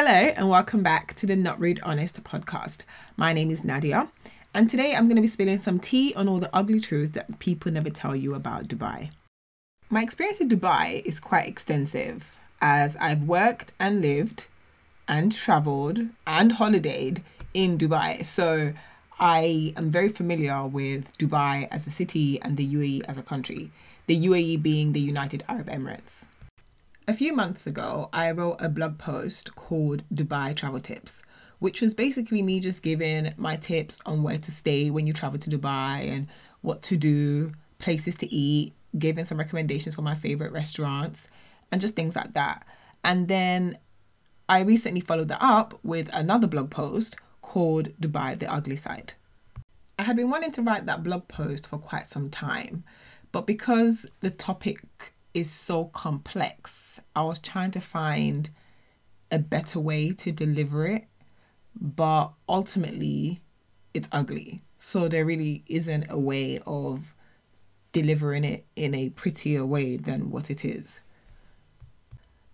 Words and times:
Hello, 0.00 0.12
and 0.12 0.48
welcome 0.48 0.84
back 0.84 1.14
to 1.14 1.26
the 1.26 1.34
Not 1.34 1.58
Rude 1.58 1.80
Honest 1.82 2.22
podcast. 2.22 2.82
My 3.16 3.32
name 3.32 3.50
is 3.50 3.64
Nadia, 3.64 4.08
and 4.54 4.70
today 4.70 4.94
I'm 4.94 5.08
going 5.08 5.16
to 5.16 5.22
be 5.22 5.26
spilling 5.26 5.58
some 5.58 5.80
tea 5.80 6.14
on 6.14 6.28
all 6.28 6.38
the 6.38 6.54
ugly 6.54 6.78
truths 6.78 7.14
that 7.14 7.40
people 7.40 7.72
never 7.72 7.90
tell 7.90 8.14
you 8.14 8.32
about 8.32 8.68
Dubai. 8.68 9.10
My 9.90 10.04
experience 10.04 10.40
in 10.40 10.48
Dubai 10.48 11.04
is 11.04 11.18
quite 11.18 11.48
extensive 11.48 12.30
as 12.60 12.96
I've 13.00 13.24
worked 13.24 13.72
and 13.80 14.00
lived 14.00 14.46
and 15.08 15.32
traveled 15.32 16.02
and 16.28 16.52
holidayed 16.52 17.24
in 17.52 17.76
Dubai. 17.76 18.24
So 18.24 18.74
I 19.18 19.74
am 19.76 19.90
very 19.90 20.10
familiar 20.10 20.64
with 20.64 21.12
Dubai 21.18 21.66
as 21.72 21.88
a 21.88 21.90
city 21.90 22.40
and 22.40 22.56
the 22.56 22.72
UAE 22.72 23.02
as 23.08 23.18
a 23.18 23.22
country, 23.22 23.72
the 24.06 24.26
UAE 24.28 24.62
being 24.62 24.92
the 24.92 25.00
United 25.00 25.42
Arab 25.48 25.66
Emirates. 25.66 26.26
A 27.08 27.14
few 27.14 27.32
months 27.32 27.66
ago, 27.66 28.10
I 28.12 28.30
wrote 28.32 28.58
a 28.60 28.68
blog 28.68 28.98
post 28.98 29.56
called 29.56 30.02
Dubai 30.12 30.54
Travel 30.54 30.78
Tips, 30.78 31.22
which 31.58 31.80
was 31.80 31.94
basically 31.94 32.42
me 32.42 32.60
just 32.60 32.82
giving 32.82 33.32
my 33.38 33.56
tips 33.56 33.98
on 34.04 34.22
where 34.22 34.36
to 34.36 34.50
stay 34.50 34.90
when 34.90 35.06
you 35.06 35.14
travel 35.14 35.38
to 35.38 35.48
Dubai 35.48 36.06
and 36.06 36.28
what 36.60 36.82
to 36.82 36.98
do, 36.98 37.52
places 37.78 38.14
to 38.16 38.30
eat, 38.30 38.74
giving 38.98 39.24
some 39.24 39.38
recommendations 39.38 39.94
for 39.94 40.02
my 40.02 40.16
favorite 40.16 40.52
restaurants, 40.52 41.28
and 41.72 41.80
just 41.80 41.96
things 41.96 42.14
like 42.14 42.34
that. 42.34 42.66
And 43.02 43.26
then 43.26 43.78
I 44.46 44.58
recently 44.60 45.00
followed 45.00 45.28
that 45.28 45.42
up 45.42 45.80
with 45.82 46.10
another 46.12 46.46
blog 46.46 46.70
post 46.70 47.16
called 47.40 47.88
Dubai 47.98 48.38
the 48.38 48.52
Ugly 48.52 48.76
Side. 48.76 49.14
I 49.98 50.02
had 50.02 50.16
been 50.16 50.28
wanting 50.28 50.52
to 50.52 50.62
write 50.62 50.84
that 50.84 51.04
blog 51.04 51.26
post 51.26 51.68
for 51.68 51.78
quite 51.78 52.10
some 52.10 52.28
time, 52.28 52.84
but 53.32 53.46
because 53.46 54.04
the 54.20 54.28
topic 54.30 54.84
is 55.34 55.50
so 55.50 55.86
complex. 55.86 57.00
I 57.14 57.22
was 57.22 57.40
trying 57.40 57.70
to 57.72 57.80
find 57.80 58.50
a 59.30 59.38
better 59.38 59.78
way 59.80 60.12
to 60.12 60.32
deliver 60.32 60.86
it, 60.86 61.06
but 61.74 62.32
ultimately 62.48 63.40
it's 63.94 64.08
ugly. 64.12 64.62
So 64.78 65.08
there 65.08 65.24
really 65.24 65.64
isn't 65.66 66.06
a 66.08 66.18
way 66.18 66.60
of 66.66 67.14
delivering 67.92 68.44
it 68.44 68.66
in 68.76 68.94
a 68.94 69.10
prettier 69.10 69.64
way 69.64 69.96
than 69.96 70.30
what 70.30 70.50
it 70.50 70.64
is. 70.64 71.00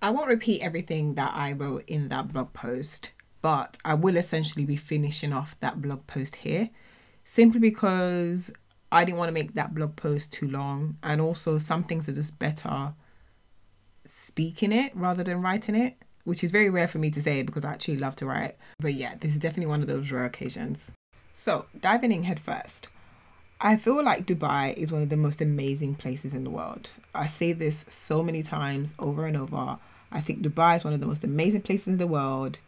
I 0.00 0.10
won't 0.10 0.28
repeat 0.28 0.60
everything 0.60 1.14
that 1.14 1.32
I 1.34 1.52
wrote 1.52 1.84
in 1.86 2.08
that 2.08 2.32
blog 2.32 2.52
post, 2.52 3.12
but 3.40 3.78
I 3.84 3.94
will 3.94 4.16
essentially 4.16 4.64
be 4.64 4.76
finishing 4.76 5.32
off 5.32 5.58
that 5.60 5.80
blog 5.80 6.06
post 6.06 6.36
here 6.36 6.70
simply 7.24 7.58
because 7.58 8.50
I 8.94 9.04
didn't 9.04 9.18
want 9.18 9.28
to 9.28 9.32
make 9.32 9.54
that 9.54 9.74
blog 9.74 9.96
post 9.96 10.32
too 10.32 10.48
long. 10.48 10.98
And 11.02 11.20
also, 11.20 11.58
some 11.58 11.82
things 11.82 12.08
are 12.08 12.12
just 12.12 12.38
better 12.38 12.94
speaking 14.06 14.70
it 14.70 14.92
rather 14.94 15.24
than 15.24 15.42
writing 15.42 15.74
it, 15.74 15.96
which 16.22 16.44
is 16.44 16.52
very 16.52 16.70
rare 16.70 16.86
for 16.86 16.98
me 16.98 17.10
to 17.10 17.20
say 17.20 17.42
because 17.42 17.64
I 17.64 17.72
actually 17.72 17.98
love 17.98 18.14
to 18.16 18.26
write. 18.26 18.56
But 18.78 18.94
yeah, 18.94 19.16
this 19.18 19.32
is 19.32 19.38
definitely 19.38 19.66
one 19.66 19.80
of 19.80 19.88
those 19.88 20.12
rare 20.12 20.24
occasions. 20.24 20.92
So, 21.34 21.66
diving 21.78 22.12
in 22.12 22.22
head 22.22 22.38
first. 22.38 22.86
I 23.60 23.76
feel 23.76 24.04
like 24.04 24.26
Dubai 24.26 24.74
is 24.74 24.92
one 24.92 25.02
of 25.02 25.08
the 25.08 25.16
most 25.16 25.40
amazing 25.40 25.96
places 25.96 26.32
in 26.32 26.44
the 26.44 26.50
world. 26.50 26.92
I 27.14 27.26
say 27.26 27.52
this 27.52 27.84
so 27.88 28.22
many 28.22 28.44
times 28.44 28.94
over 29.00 29.26
and 29.26 29.36
over. 29.36 29.78
I 30.12 30.20
think 30.20 30.42
Dubai 30.42 30.76
is 30.76 30.84
one 30.84 30.92
of 30.92 31.00
the 31.00 31.06
most 31.06 31.24
amazing 31.24 31.62
places 31.62 31.88
in 31.88 31.98
the 31.98 32.06
world. 32.06 32.58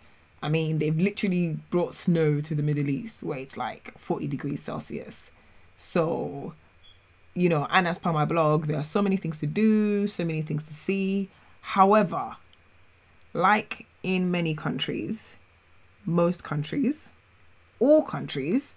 I 0.43 0.49
mean, 0.49 0.79
they've 0.79 0.99
literally 0.99 1.59
brought 1.71 1.95
snow 1.95 2.41
to 2.41 2.55
the 2.55 2.63
Middle 2.65 2.89
East 2.89 3.23
where 3.23 3.39
it's 3.39 3.57
like 3.57 3.97
40 3.97 4.27
degrees 4.27 4.63
Celsius. 4.63 5.31
So, 5.77 6.55
you 7.35 7.49
know, 7.49 7.67
and 7.71 7.87
as 7.87 7.99
per 7.99 8.13
my 8.13 8.25
blog, 8.25 8.67
there 8.67 8.79
are 8.79 8.85
so 8.85 9.03
many 9.03 9.17
things 9.17 9.41
to 9.41 9.47
do, 9.47 10.07
so 10.07 10.25
many 10.25 10.43
things 10.43 10.65
to 10.65 10.75
see. 10.75 11.29
However, 11.61 12.37
like 13.33 13.87
in 14.03 14.31
many 14.31 14.55
countries, 14.55 15.37
most 16.05 16.43
countries, 16.43 17.11
all 17.79 18.03
countries, 18.03 18.75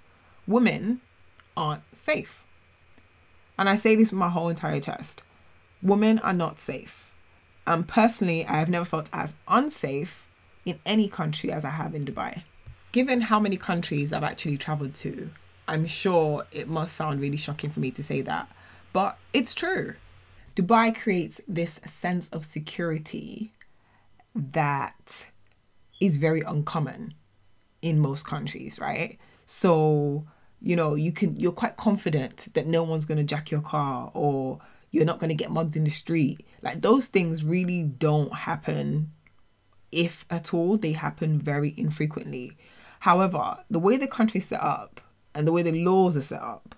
women 0.47 1.01
aren't 1.55 1.83
safe. 1.95 2.43
And 3.57 3.69
I 3.69 3.75
say 3.75 3.95
this 3.95 4.11
with 4.11 4.19
my 4.19 4.29
whole 4.29 4.49
entire 4.49 4.79
chest. 4.79 5.21
Women 5.81 6.19
are 6.19 6.33
not 6.33 6.59
safe. 6.59 7.11
And 7.67 7.87
personally, 7.87 8.45
I 8.45 8.57
have 8.57 8.69
never 8.69 8.85
felt 8.85 9.09
as 9.13 9.35
unsafe 9.47 10.25
in 10.65 10.79
any 10.85 11.07
country 11.07 11.51
as 11.51 11.63
I 11.63 11.69
have 11.69 11.93
in 11.93 12.05
Dubai. 12.05 12.43
Given 12.91 13.21
how 13.21 13.39
many 13.39 13.57
countries 13.57 14.11
I've 14.11 14.23
actually 14.23 14.57
traveled 14.57 14.95
to, 14.95 15.29
I'm 15.69 15.85
sure 15.85 16.47
it 16.51 16.67
must 16.67 16.95
sound 16.95 17.21
really 17.21 17.37
shocking 17.37 17.69
for 17.69 17.79
me 17.79 17.91
to 17.91 18.01
say 18.01 18.21
that, 18.21 18.49
but 18.91 19.19
it's 19.33 19.53
true. 19.53 19.93
Dubai 20.55 20.99
creates 20.99 21.39
this 21.47 21.79
sense 21.85 22.27
of 22.29 22.43
security 22.43 23.53
that 24.33 25.27
is 26.01 26.17
very 26.17 26.41
uncommon 26.41 27.13
in 27.83 27.99
most 27.99 28.25
countries, 28.25 28.79
right? 28.79 29.19
So, 29.45 30.25
you 30.59 30.75
know, 30.75 30.95
you 30.95 31.11
can 31.11 31.39
you're 31.39 31.51
quite 31.51 31.77
confident 31.77 32.51
that 32.55 32.65
no 32.65 32.81
one's 32.81 33.05
going 33.05 33.19
to 33.19 33.23
jack 33.23 33.51
your 33.51 33.61
car 33.61 34.09
or 34.15 34.59
you're 34.89 35.05
not 35.05 35.19
going 35.19 35.29
to 35.29 35.35
get 35.35 35.51
mugged 35.51 35.75
in 35.75 35.83
the 35.83 35.91
street. 35.91 36.43
Like 36.63 36.81
those 36.81 37.05
things 37.05 37.45
really 37.45 37.83
don't 37.83 38.33
happen 38.33 39.11
if 39.91 40.25
at 40.31 40.51
all, 40.51 40.77
they 40.77 40.93
happen 40.93 41.39
very 41.39 41.75
infrequently. 41.77 42.57
However, 43.01 43.57
the 43.69 43.79
way 43.79 43.97
the 43.97 44.07
country's 44.07 44.47
set 44.47 44.63
up 44.63 44.99
and 45.39 45.47
the 45.47 45.53
way 45.53 45.61
the 45.61 45.71
laws 45.71 46.17
are 46.17 46.21
set 46.21 46.41
up, 46.41 46.75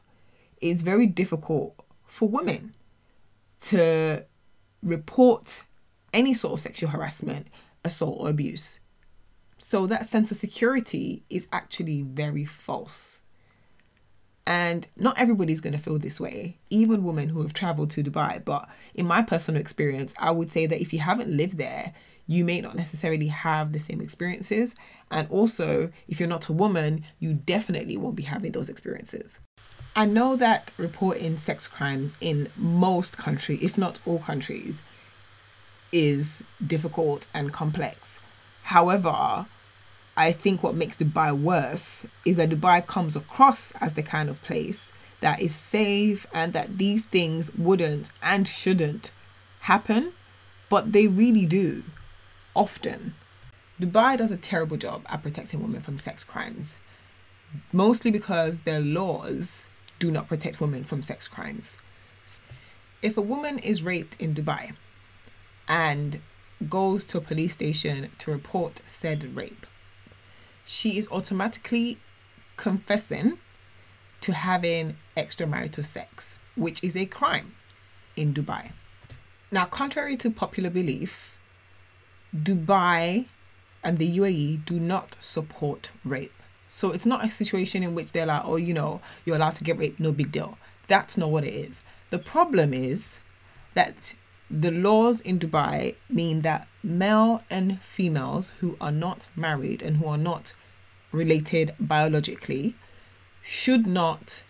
it's 0.61 0.83
very 0.83 1.07
difficult 1.07 1.75
for 2.05 2.29
women 2.29 2.75
to 3.61 4.23
report 4.83 5.63
any 6.13 6.35
sort 6.35 6.53
of 6.53 6.59
sexual 6.59 6.91
harassment, 6.91 7.47
assault, 7.83 8.17
or 8.19 8.29
abuse. 8.29 8.79
So 9.57 9.87
that 9.87 10.07
sense 10.07 10.29
of 10.29 10.37
security 10.37 11.23
is 11.27 11.47
actually 11.51 12.03
very 12.03 12.45
false. 12.45 13.19
And 14.45 14.87
not 14.95 15.17
everybody's 15.17 15.61
going 15.61 15.73
to 15.73 15.79
feel 15.79 15.97
this 15.97 16.19
way, 16.19 16.59
even 16.69 17.03
women 17.03 17.29
who 17.29 17.41
have 17.41 17.53
traveled 17.53 17.89
to 17.91 18.03
Dubai. 18.03 18.45
But 18.45 18.69
in 18.93 19.07
my 19.07 19.23
personal 19.23 19.59
experience, 19.59 20.13
I 20.19 20.29
would 20.29 20.51
say 20.51 20.67
that 20.67 20.79
if 20.79 20.93
you 20.93 20.99
haven't 20.99 21.35
lived 21.35 21.57
there, 21.57 21.93
you 22.27 22.45
may 22.45 22.61
not 22.61 22.75
necessarily 22.75 23.27
have 23.27 23.73
the 23.73 23.79
same 23.79 24.01
experiences. 24.01 24.75
And 25.09 25.27
also, 25.29 25.91
if 26.07 26.19
you're 26.19 26.29
not 26.29 26.47
a 26.47 26.53
woman, 26.53 27.03
you 27.19 27.33
definitely 27.33 27.97
won't 27.97 28.15
be 28.15 28.23
having 28.23 28.51
those 28.51 28.69
experiences. 28.69 29.39
I 29.95 30.05
know 30.05 30.37
that 30.37 30.71
reporting 30.77 31.37
sex 31.37 31.67
crimes 31.67 32.15
in 32.21 32.49
most 32.55 33.17
countries, 33.17 33.61
if 33.61 33.77
not 33.77 33.99
all 34.05 34.19
countries, 34.19 34.81
is 35.91 36.41
difficult 36.65 37.27
and 37.33 37.51
complex. 37.51 38.19
However, 38.63 39.45
I 40.15 40.31
think 40.31 40.63
what 40.63 40.75
makes 40.75 40.97
Dubai 40.97 41.37
worse 41.37 42.05
is 42.23 42.37
that 42.37 42.49
Dubai 42.49 42.85
comes 42.85 43.17
across 43.17 43.73
as 43.81 43.93
the 43.93 44.03
kind 44.03 44.29
of 44.29 44.41
place 44.43 44.93
that 45.19 45.41
is 45.41 45.53
safe 45.53 46.25
and 46.33 46.53
that 46.53 46.77
these 46.77 47.03
things 47.03 47.53
wouldn't 47.55 48.09
and 48.23 48.47
shouldn't 48.47 49.11
happen, 49.61 50.13
but 50.69 50.93
they 50.93 51.07
really 51.07 51.45
do 51.45 51.83
often. 52.55 53.15
Dubai 53.79 54.17
does 54.17 54.31
a 54.31 54.37
terrible 54.37 54.77
job 54.77 55.03
at 55.07 55.23
protecting 55.23 55.61
women 55.61 55.81
from 55.81 55.97
sex 55.97 56.23
crimes, 56.23 56.77
mostly 57.71 58.11
because 58.11 58.59
their 58.59 58.79
laws 58.79 59.65
do 59.99 60.11
not 60.11 60.27
protect 60.27 60.61
women 60.61 60.83
from 60.83 61.01
sex 61.01 61.27
crimes. 61.27 61.77
If 63.01 63.17
a 63.17 63.21
woman 63.21 63.57
is 63.59 63.81
raped 63.83 64.19
in 64.21 64.35
Dubai 64.35 64.73
and 65.67 66.19
goes 66.69 67.05
to 67.05 67.17
a 67.17 67.21
police 67.21 67.53
station 67.53 68.11
to 68.19 68.31
report 68.31 68.81
said 68.85 69.35
rape, 69.35 69.65
she 70.63 70.97
is 70.97 71.07
automatically 71.11 71.97
confessing 72.57 73.39
to 74.21 74.33
having 74.33 74.97
extramarital 75.17 75.85
sex, 75.85 76.35
which 76.55 76.83
is 76.83 76.95
a 76.95 77.07
crime 77.07 77.55
in 78.15 78.33
Dubai. 78.33 78.71
Now, 79.51 79.65
contrary 79.65 80.15
to 80.17 80.29
popular 80.29 80.69
belief, 80.69 81.30
Dubai 82.35 83.25
and 83.83 83.97
the 83.97 84.17
UAE 84.17 84.65
do 84.65 84.79
not 84.79 85.17
support 85.19 85.91
rape. 86.03 86.33
So 86.69 86.91
it's 86.91 87.05
not 87.05 87.25
a 87.25 87.29
situation 87.29 87.83
in 87.83 87.95
which 87.95 88.11
they're 88.11 88.25
like, 88.25 88.43
oh, 88.45 88.55
you 88.55 88.73
know, 88.73 89.01
you're 89.25 89.35
allowed 89.35 89.55
to 89.55 89.63
get 89.63 89.77
raped, 89.77 89.99
no 89.99 90.11
big 90.11 90.31
deal. 90.31 90.57
That's 90.87 91.17
not 91.17 91.29
what 91.29 91.43
it 91.43 91.53
is. 91.53 91.83
The 92.09 92.19
problem 92.19 92.73
is 92.73 93.19
that 93.73 94.13
the 94.49 94.71
laws 94.71 95.21
in 95.21 95.39
Dubai 95.39 95.95
mean 96.09 96.41
that 96.41 96.67
male 96.83 97.41
and 97.49 97.81
females 97.81 98.51
who 98.59 98.77
are 98.81 98.91
not 98.91 99.27
married 99.35 99.81
and 99.81 99.97
who 99.97 100.07
are 100.07 100.17
not 100.17 100.53
related 101.11 101.73
biologically 101.79 102.75
should 103.41 103.87
not 103.87 104.43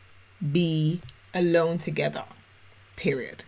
be 0.51 1.01
alone 1.33 1.77
together. 1.77 2.25
Period. 2.95 3.43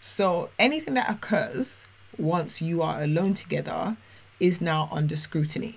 So 0.00 0.50
anything 0.58 0.94
that 0.94 1.08
occurs 1.08 1.86
once 2.18 2.60
you 2.60 2.82
are 2.82 3.02
alone 3.02 3.34
together 3.34 3.96
is 4.40 4.60
now 4.60 4.88
under 4.90 5.16
scrutiny. 5.16 5.76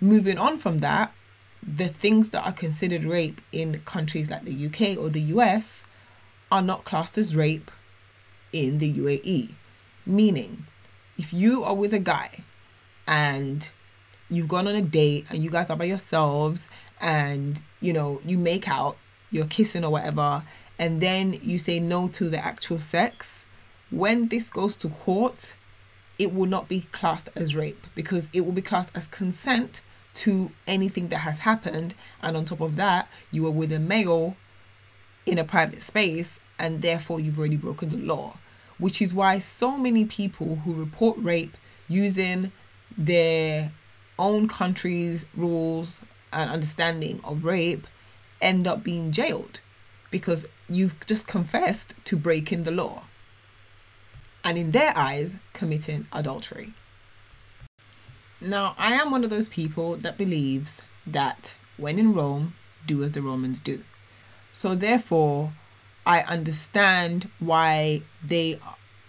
Moving 0.00 0.38
on 0.38 0.58
from 0.58 0.78
that, 0.78 1.14
the 1.62 1.88
things 1.88 2.30
that 2.30 2.44
are 2.44 2.52
considered 2.52 3.04
rape 3.04 3.40
in 3.52 3.80
countries 3.80 4.30
like 4.30 4.44
the 4.44 4.66
UK 4.66 4.98
or 4.98 5.08
the 5.08 5.22
US 5.22 5.84
are 6.50 6.62
not 6.62 6.84
classed 6.84 7.16
as 7.16 7.34
rape 7.34 7.70
in 8.52 8.78
the 8.78 8.92
UAE. 8.92 9.54
Meaning, 10.04 10.66
if 11.16 11.32
you 11.32 11.64
are 11.64 11.74
with 11.74 11.94
a 11.94 11.98
guy 11.98 12.44
and 13.06 13.68
you've 14.28 14.48
gone 14.48 14.66
on 14.66 14.74
a 14.74 14.82
date 14.82 15.26
and 15.30 15.42
you 15.42 15.50
guys 15.50 15.70
are 15.70 15.76
by 15.76 15.84
yourselves 15.84 16.68
and 17.00 17.62
you 17.80 17.92
know 17.92 18.20
you 18.24 18.38
make 18.38 18.68
out 18.68 18.96
you're 19.30 19.46
kissing 19.46 19.84
or 19.84 19.90
whatever 19.90 20.42
and 20.78 21.00
then 21.00 21.38
you 21.42 21.58
say 21.58 21.78
no 21.78 22.08
to 22.08 22.28
the 22.28 22.44
actual 22.44 22.78
sex 22.78 23.43
when 23.94 24.28
this 24.28 24.50
goes 24.50 24.76
to 24.76 24.88
court 24.88 25.54
it 26.18 26.32
will 26.32 26.46
not 26.46 26.68
be 26.68 26.86
classed 26.92 27.28
as 27.34 27.54
rape 27.54 27.86
because 27.94 28.30
it 28.32 28.42
will 28.42 28.52
be 28.52 28.62
classed 28.62 28.90
as 28.94 29.06
consent 29.08 29.80
to 30.12 30.50
anything 30.66 31.08
that 31.08 31.18
has 31.18 31.40
happened. 31.40 31.94
And 32.22 32.36
on 32.36 32.44
top 32.44 32.60
of 32.60 32.76
that 32.76 33.08
you 33.30 33.42
were 33.42 33.50
with 33.50 33.72
a 33.72 33.78
male 33.78 34.36
in 35.26 35.38
a 35.38 35.44
private 35.44 35.82
space 35.82 36.38
and 36.58 36.82
therefore 36.82 37.20
you've 37.20 37.38
already 37.38 37.56
broken 37.56 37.88
the 37.88 37.96
law 37.96 38.36
which 38.78 39.00
is 39.00 39.14
why 39.14 39.38
so 39.38 39.76
many 39.76 40.04
people 40.04 40.56
who 40.56 40.74
report 40.74 41.16
rape 41.18 41.56
using 41.88 42.50
their 42.98 43.72
own 44.18 44.48
country's 44.48 45.24
rules 45.34 46.00
and 46.32 46.50
understanding 46.50 47.20
of 47.24 47.44
rape 47.44 47.86
end 48.42 48.66
up 48.66 48.82
being 48.82 49.12
jailed 49.12 49.60
because 50.10 50.44
you've 50.68 50.94
just 51.06 51.26
confessed 51.26 51.94
to 52.04 52.16
breaking 52.16 52.64
the 52.64 52.70
law 52.70 53.04
and 54.44 54.58
in 54.58 54.70
their 54.70 54.96
eyes 54.96 55.36
committing 55.52 56.06
adultery. 56.12 56.74
Now, 58.40 58.74
I 58.78 58.92
am 58.92 59.10
one 59.10 59.24
of 59.24 59.30
those 59.30 59.48
people 59.48 59.96
that 59.96 60.18
believes 60.18 60.82
that 61.06 61.54
when 61.76 61.98
in 61.98 62.14
Rome, 62.14 62.54
do 62.86 63.02
as 63.02 63.12
the 63.12 63.22
Romans 63.22 63.58
do. 63.58 63.82
So, 64.52 64.74
therefore, 64.74 65.54
I 66.06 66.20
understand 66.20 67.30
why 67.38 68.02
they, 68.22 68.60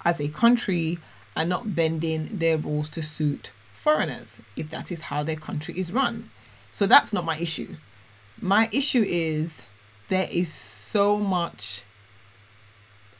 as 0.05 0.21
a 0.21 0.29
country, 0.29 0.97
are 1.35 1.45
not 1.45 1.75
bending 1.75 2.37
their 2.37 2.57
rules 2.57 2.89
to 2.89 3.01
suit 3.01 3.51
foreigners 3.85 4.39
if 4.55 4.69
that 4.69 4.91
is 4.91 5.01
how 5.03 5.21
their 5.21 5.35
country 5.35 5.77
is 5.77 5.91
run. 5.91 6.31
So 6.71 6.87
that's 6.87 7.13
not 7.13 7.25
my 7.25 7.37
issue. 7.37 7.75
My 8.41 8.67
issue 8.71 9.05
is 9.07 9.61
there 10.09 10.27
is 10.31 10.51
so 10.51 11.17
much 11.17 11.83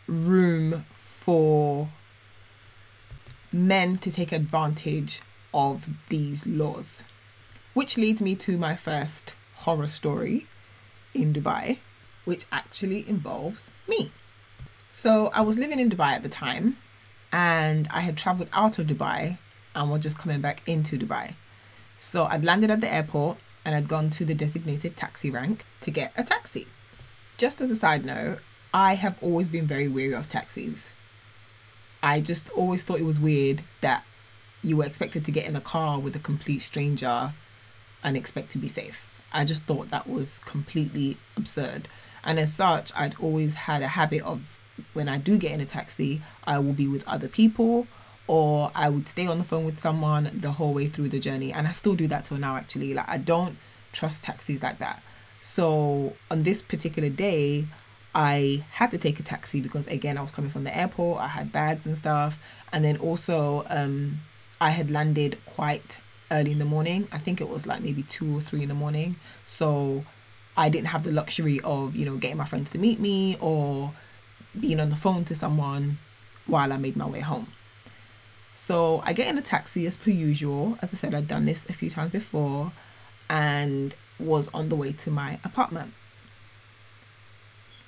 room 0.08 0.86
for 0.96 1.90
men 3.56 3.98
to 3.98 4.12
take 4.12 4.32
advantage 4.32 5.22
of 5.54 5.88
these 6.10 6.46
laws. 6.46 7.04
Which 7.74 7.98
leads 7.98 8.22
me 8.22 8.36
to 8.36 8.58
my 8.58 8.76
first 8.76 9.34
horror 9.56 9.88
story 9.88 10.48
in 11.14 11.34
Dubai, 11.34 11.80
which 12.26 12.46
actually 12.52 13.08
involves 13.08 13.70
me. 13.88 14.12
So 14.92 15.28
I 15.28 15.42
was 15.42 15.58
living 15.58 15.80
in 15.80 15.90
Dubai 15.90 16.12
at 16.12 16.24
the 16.24 16.30
time 16.30 16.78
and 17.32 17.88
I 17.92 18.02
had 18.02 18.18
traveled 18.18 18.50
out 18.54 18.80
of 18.80 18.88
Dubai 18.88 19.38
and 19.74 19.92
were 19.92 20.00
just 20.00 20.18
coming 20.18 20.42
back 20.42 20.62
into 20.68 20.98
Dubai. 20.98 21.36
So 22.00 22.26
I'd 22.26 22.44
landed 22.44 22.72
at 22.72 22.82
the 22.82 22.94
airport 22.94 23.38
and 23.64 23.76
I'd 23.76 23.88
gone 23.88 24.10
to 24.12 24.26
the 24.26 24.36
designated 24.36 24.96
taxi 24.96 25.30
rank 25.30 25.66
to 25.82 25.92
get 25.92 26.12
a 26.16 26.24
taxi. 26.24 26.68
Just 27.38 27.60
as 27.62 27.72
a 27.72 27.76
side 27.76 28.06
note, 28.06 28.40
I 28.74 28.96
have 28.96 29.18
always 29.22 29.50
been 29.50 29.68
very 29.68 29.88
wary 29.88 30.14
of 30.14 30.30
taxis. 30.30 30.88
I 32.02 32.20
just 32.22 32.50
always 32.52 32.84
thought 32.84 33.00
it 33.00 33.06
was 33.06 33.20
weird 33.20 33.64
that 33.82 34.04
you 34.62 34.78
were 34.78 34.86
expected 34.86 35.26
to 35.26 35.32
get 35.32 35.46
in 35.46 35.56
a 35.56 35.62
car 35.62 36.00
with 36.00 36.16
a 36.16 36.20
complete 36.20 36.60
stranger 36.60 37.34
and 38.04 38.18
expect 38.18 38.52
to 38.52 38.58
be 38.58 38.68
safe. 38.68 39.10
I 39.32 39.46
just 39.46 39.64
thought 39.64 39.90
that 39.92 40.08
was 40.08 40.40
completely 40.46 41.18
absurd. 41.36 41.88
And 42.24 42.40
as 42.40 42.54
such, 42.54 42.92
I'd 42.96 43.16
always 43.20 43.56
had 43.56 43.82
a 43.82 43.88
habit 43.88 44.22
of 44.24 44.42
when 44.94 45.08
I 45.08 45.18
do 45.18 45.38
get 45.38 45.52
in 45.52 45.62
a 45.62 45.66
taxi, 45.66 46.22
I 46.46 46.60
will 46.60 46.74
be 46.74 46.88
with 46.88 47.08
other 47.08 47.28
people 47.28 47.88
or 48.28 48.72
I 48.74 48.90
would 48.90 49.08
stay 49.08 49.28
on 49.28 49.38
the 49.38 49.44
phone 49.44 49.66
with 49.66 49.80
someone 49.80 50.32
the 50.34 50.54
whole 50.54 50.74
way 50.74 50.88
through 50.88 51.10
the 51.10 51.20
journey. 51.20 51.54
And 51.54 51.68
I 51.68 51.72
still 51.72 51.96
do 51.96 52.08
that 52.08 52.26
till 52.26 52.38
now, 52.38 52.56
actually. 52.56 52.94
Like, 52.94 53.08
I 53.08 53.18
don't 53.18 53.58
trust 53.92 54.24
taxis 54.24 54.64
like 54.64 54.80
that. 54.80 55.04
So, 55.42 56.14
on 56.32 56.44
this 56.44 56.62
particular 56.62 57.10
day, 57.10 57.68
I 58.16 58.66
had 58.72 58.92
to 58.92 58.98
take 58.98 59.20
a 59.20 59.24
taxi 59.24 59.62
because, 59.62 59.86
again, 59.88 60.18
I 60.18 60.22
was 60.22 60.32
coming 60.32 60.50
from 60.50 60.64
the 60.64 60.76
airport, 60.76 61.22
I 61.22 61.28
had 61.28 61.52
bags 61.52 61.86
and 61.86 61.98
stuff. 61.98 62.40
And 62.72 62.84
then 62.84 62.98
also, 62.98 63.66
um, 63.70 64.22
I 64.60 64.72
had 64.72 64.90
landed 64.90 65.38
quite 65.46 66.00
early 66.32 66.52
in 66.52 66.60
the 66.60 66.66
morning. 66.66 67.08
I 67.12 67.20
think 67.20 67.42
it 67.42 67.50
was 67.50 67.68
like 67.68 67.82
maybe 67.82 68.04
two 68.04 68.38
or 68.38 68.42
three 68.42 68.64
in 68.64 68.70
the 68.70 68.74
morning. 68.74 69.18
So, 69.44 70.06
I 70.58 70.70
didn't 70.70 70.88
have 70.88 71.04
the 71.04 71.12
luxury 71.12 71.60
of, 71.62 71.96
you 71.96 72.06
know, 72.06 72.16
getting 72.16 72.38
my 72.38 72.46
friends 72.46 72.72
to 72.72 72.78
meet 72.78 73.00
me 73.00 73.38
or 73.42 73.94
being 74.58 74.80
on 74.80 74.90
the 74.90 74.96
phone 74.96 75.26
to 75.26 75.36
someone 75.36 75.98
while 76.46 76.72
I 76.72 76.78
made 76.78 76.96
my 76.96 77.06
way 77.06 77.20
home. 77.20 77.48
So 78.56 79.02
I 79.04 79.12
get 79.12 79.28
in 79.28 79.38
a 79.38 79.42
taxi 79.42 79.86
as 79.86 79.98
per 79.98 80.12
usual. 80.12 80.78
As 80.82 80.94
I 80.94 80.98
said, 80.98 81.14
I'd 81.14 81.28
done 81.28 81.46
this 81.46 81.66
a 81.70 81.74
few 81.74 81.90
times 81.90 82.12
before 82.12 82.72
and 83.30 83.94
was 84.18 84.48
on 84.54 84.70
the 84.70 84.76
way 84.76 84.94
to 84.94 85.12
my 85.12 85.40
apartment. 85.44 85.94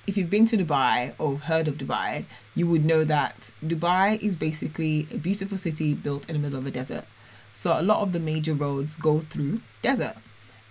If 0.08 0.16
you've 0.16 0.30
been 0.30 0.46
to 0.46 0.56
Dubai 0.56 1.12
or 1.18 1.36
heard 1.36 1.68
of 1.68 1.74
Dubai, 1.74 2.24
you 2.54 2.66
would 2.66 2.82
know 2.82 3.04
that 3.04 3.50
Dubai 3.62 4.18
is 4.22 4.36
basically 4.36 5.06
a 5.12 5.18
beautiful 5.18 5.58
city 5.58 5.92
built 5.92 6.26
in 6.30 6.32
the 6.32 6.38
middle 6.38 6.58
of 6.58 6.64
a 6.64 6.70
desert. 6.70 7.04
So 7.52 7.78
a 7.78 7.82
lot 7.82 8.00
of 8.00 8.12
the 8.12 8.18
major 8.18 8.54
roads 8.54 8.96
go 8.96 9.20
through 9.20 9.60
desert. 9.82 10.16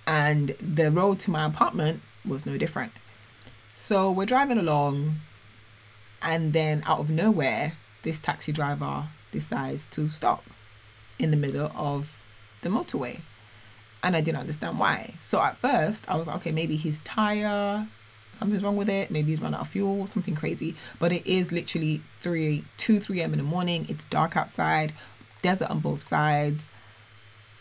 And 0.07 0.55
the 0.59 0.89
road 0.89 1.19
to 1.19 1.29
my 1.29 1.45
apartment 1.45 2.01
was 2.25 2.47
no 2.47 2.57
different. 2.57 2.93
So 3.75 4.09
we're 4.09 4.25
driving 4.25 4.57
along 4.57 5.17
and 6.19 6.51
then 6.51 6.81
out 6.87 6.99
of 6.99 7.11
nowhere, 7.11 7.73
this 8.01 8.17
taxi 8.17 8.51
driver 8.51 9.09
decides 9.31 9.85
to 9.91 10.09
stop 10.09 10.45
in 11.19 11.29
the 11.29 11.37
middle 11.37 11.71
of 11.75 12.19
the 12.63 12.69
motorway. 12.69 13.21
And 14.01 14.15
I 14.15 14.21
didn't 14.21 14.39
understand 14.39 14.79
why. 14.79 15.13
So 15.21 15.39
at 15.39 15.57
first, 15.57 16.09
I 16.09 16.15
was 16.15 16.25
like, 16.25 16.37
okay, 16.37 16.51
maybe 16.51 16.75
his 16.75 17.01
tire, 17.01 17.87
something's 18.37 18.63
wrong 18.63 18.77
with 18.77 18.89
it. 18.89 19.11
Maybe 19.11 19.31
he's 19.31 19.41
run 19.41 19.53
out 19.53 19.61
of 19.61 19.69
fuel, 19.69 20.07
something 20.07 20.35
crazy. 20.35 20.75
But 20.99 21.11
it 21.11 21.25
is 21.25 21.51
literally 21.51 22.01
3, 22.21 22.63
2, 22.77 22.99
3 22.99 23.21
a.m. 23.21 23.33
in 23.33 23.37
the 23.37 23.43
morning. 23.43 23.85
It's 23.89 24.03
dark 24.05 24.37
outside, 24.37 24.93
desert 25.41 25.69
on 25.69 25.79
both 25.79 26.01
sides. 26.01 26.69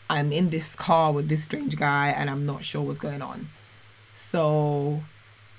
I'm 0.08 0.32
in 0.32 0.50
this 0.50 0.76
car 0.76 1.12
with 1.12 1.28
this 1.28 1.42
strange 1.42 1.76
guy 1.76 2.08
and 2.08 2.30
I'm 2.30 2.46
not 2.46 2.62
sure 2.62 2.82
what's 2.82 2.98
going 2.98 3.22
on. 3.22 3.48
So 4.14 5.02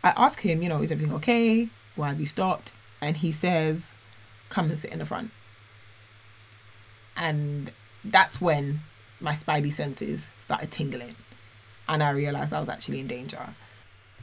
I 0.04 0.14
ask 0.16 0.40
him, 0.40 0.62
you 0.62 0.70
know, 0.70 0.82
is 0.82 0.92
everything 0.92 1.14
okay? 1.16 1.70
Why 1.96 2.10
have 2.10 2.20
you 2.20 2.28
stopped? 2.28 2.72
And 3.02 3.18
he 3.18 3.32
says, 3.32 3.94
come 4.50 4.70
and 4.70 4.80
sit 4.80 4.92
in 4.92 5.00
the 5.00 5.06
front. 5.06 5.32
And 7.16 7.72
that's 8.04 8.40
when 8.40 8.82
my 9.20 9.34
spidey 9.34 9.74
senses 9.74 10.30
started 10.40 10.72
tingling 10.72 11.16
and 11.88 12.04
I 12.04 12.12
realized 12.12 12.54
I 12.54 12.60
was 12.60 12.70
actually 12.70 13.00
in 13.00 13.08
danger. 13.08 13.56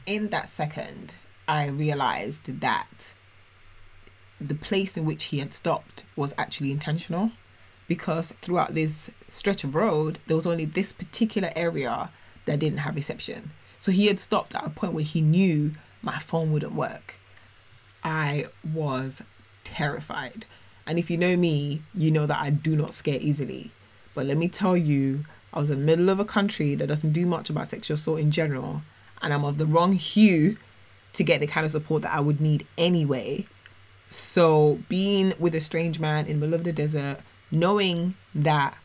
In 0.05 0.29
that 0.29 0.49
second, 0.49 1.15
I 1.47 1.67
realized 1.67 2.59
that 2.61 3.13
the 4.39 4.55
place 4.55 4.97
in 4.97 5.05
which 5.05 5.25
he 5.25 5.39
had 5.39 5.53
stopped 5.53 6.03
was 6.15 6.33
actually 6.37 6.71
intentional 6.71 7.31
because 7.87 8.33
throughout 8.41 8.73
this 8.73 9.09
stretch 9.29 9.63
of 9.63 9.75
road, 9.75 10.19
there 10.27 10.35
was 10.35 10.47
only 10.47 10.65
this 10.65 10.91
particular 10.91 11.51
area 11.55 12.09
that 12.45 12.59
didn't 12.59 12.79
have 12.79 12.95
reception. 12.95 13.51
So 13.79 13.91
he 13.91 14.07
had 14.07 14.19
stopped 14.19 14.55
at 14.55 14.65
a 14.65 14.69
point 14.69 14.93
where 14.93 15.03
he 15.03 15.21
knew 15.21 15.75
my 16.01 16.19
phone 16.19 16.51
wouldn't 16.51 16.73
work. 16.73 17.15
I 18.03 18.45
was 18.63 19.21
terrified 19.63 20.45
and 20.87 20.99
if 20.99 21.09
you 21.09 21.17
know 21.17 21.35
me, 21.35 21.81
you 21.93 22.11
know 22.11 22.25
that 22.25 22.39
I 22.39 22.49
do 22.51 22.75
not 22.75 22.93
scare 22.93 23.19
easily. 23.19 23.71
But 24.13 24.25
let 24.27 24.37
me 24.37 24.47
tell 24.47 24.77
you, 24.77 25.25
I 25.53 25.59
was 25.59 25.69
in 25.69 25.79
the 25.79 25.85
middle 25.85 26.09
of 26.09 26.19
a 26.19 26.25
country 26.25 26.75
that 26.75 26.87
doesn't 26.87 27.13
do 27.13 27.25
much 27.25 27.49
about 27.49 27.69
sexual 27.69 27.95
assault 27.95 28.19
in 28.19 28.31
general, 28.31 28.83
and 29.25 29.33
I'm 29.33 29.43
of 29.43 29.57
the 29.57 29.65
wrong 29.65 29.93
hue 29.93 30.55
to 31.13 31.23
get 31.23 31.41
the 31.41 31.47
kind 31.47 31.65
of 31.65 31.71
support 31.71 32.03
that 32.03 32.13
I 32.13 32.19
would 32.19 32.39
need 32.39 32.65
anyway. 32.77 33.47
So 34.07 34.79
being 34.87 35.33
with 35.39 35.55
a 35.55 35.59
strange 35.59 35.99
man 35.99 36.27
in 36.27 36.39
the 36.39 36.45
middle 36.45 36.59
of 36.59 36.63
the 36.63 36.71
desert, 36.71 37.17
knowing 37.51 38.15
that, 38.33 38.77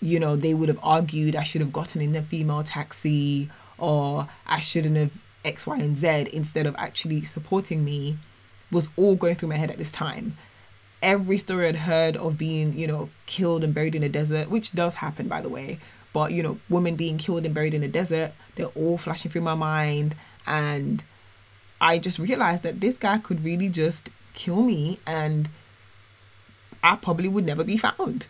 you 0.00 0.20
know, 0.20 0.36
they 0.36 0.52
would 0.54 0.68
have 0.68 0.78
argued 0.82 1.34
I 1.34 1.42
should 1.42 1.62
have 1.62 1.72
gotten 1.72 2.02
in 2.02 2.12
the 2.12 2.22
female 2.22 2.62
taxi 2.62 3.50
or 3.78 4.28
I 4.46 4.60
shouldn't 4.60 4.96
have 4.96 5.10
X, 5.44 5.66
Y, 5.66 5.78
and 5.78 5.96
Z 5.96 6.28
instead 6.32 6.66
of 6.66 6.76
actually 6.76 7.24
supporting 7.24 7.84
me 7.84 8.18
was 8.70 8.90
all 8.96 9.16
going 9.16 9.34
through 9.34 9.48
my 9.48 9.56
head 9.56 9.70
at 9.70 9.78
this 9.78 9.90
time 9.90 10.36
every 11.04 11.36
story 11.36 11.68
I'd 11.68 11.76
heard 11.76 12.16
of 12.16 12.38
being, 12.38 12.76
you 12.76 12.86
know, 12.86 13.10
killed 13.26 13.62
and 13.62 13.74
buried 13.74 13.94
in 13.94 14.02
a 14.02 14.08
desert, 14.08 14.48
which 14.50 14.72
does 14.72 14.94
happen, 14.94 15.28
by 15.28 15.42
the 15.42 15.50
way. 15.50 15.78
But, 16.14 16.32
you 16.32 16.42
know, 16.42 16.58
women 16.70 16.96
being 16.96 17.18
killed 17.18 17.44
and 17.44 17.54
buried 17.54 17.74
in 17.74 17.82
a 17.82 17.88
desert, 17.88 18.32
they're 18.54 18.66
all 18.68 18.96
flashing 18.96 19.30
through 19.30 19.42
my 19.42 19.54
mind. 19.54 20.16
And 20.46 21.04
I 21.80 21.98
just 21.98 22.18
realized 22.18 22.62
that 22.62 22.80
this 22.80 22.96
guy 22.96 23.18
could 23.18 23.44
really 23.44 23.68
just 23.68 24.08
kill 24.32 24.62
me 24.62 24.98
and 25.06 25.50
I 26.82 26.96
probably 26.96 27.28
would 27.28 27.44
never 27.44 27.64
be 27.64 27.76
found 27.76 28.28